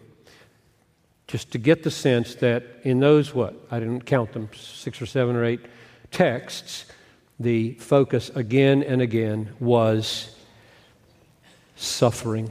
Just 1.29 1.51
to 1.53 1.59
get 1.59 1.83
the 1.83 1.91
sense 1.91 2.35
that 2.37 2.63
in 2.83 3.01
those, 3.01 3.35
what? 3.35 3.55
I 3.71 3.81
didn't 3.81 4.05
count 4.05 4.35
them, 4.35 4.51
six 4.55 5.01
or 5.01 5.07
seven 5.07 5.35
or 5.35 5.43
eight 5.43 5.61
texts, 6.11 6.87
the 7.39 7.75
focus 7.75 8.31
again 8.31 8.83
and 8.83 9.03
again 9.03 9.55
was 9.61 10.35
suffering. 11.77 12.51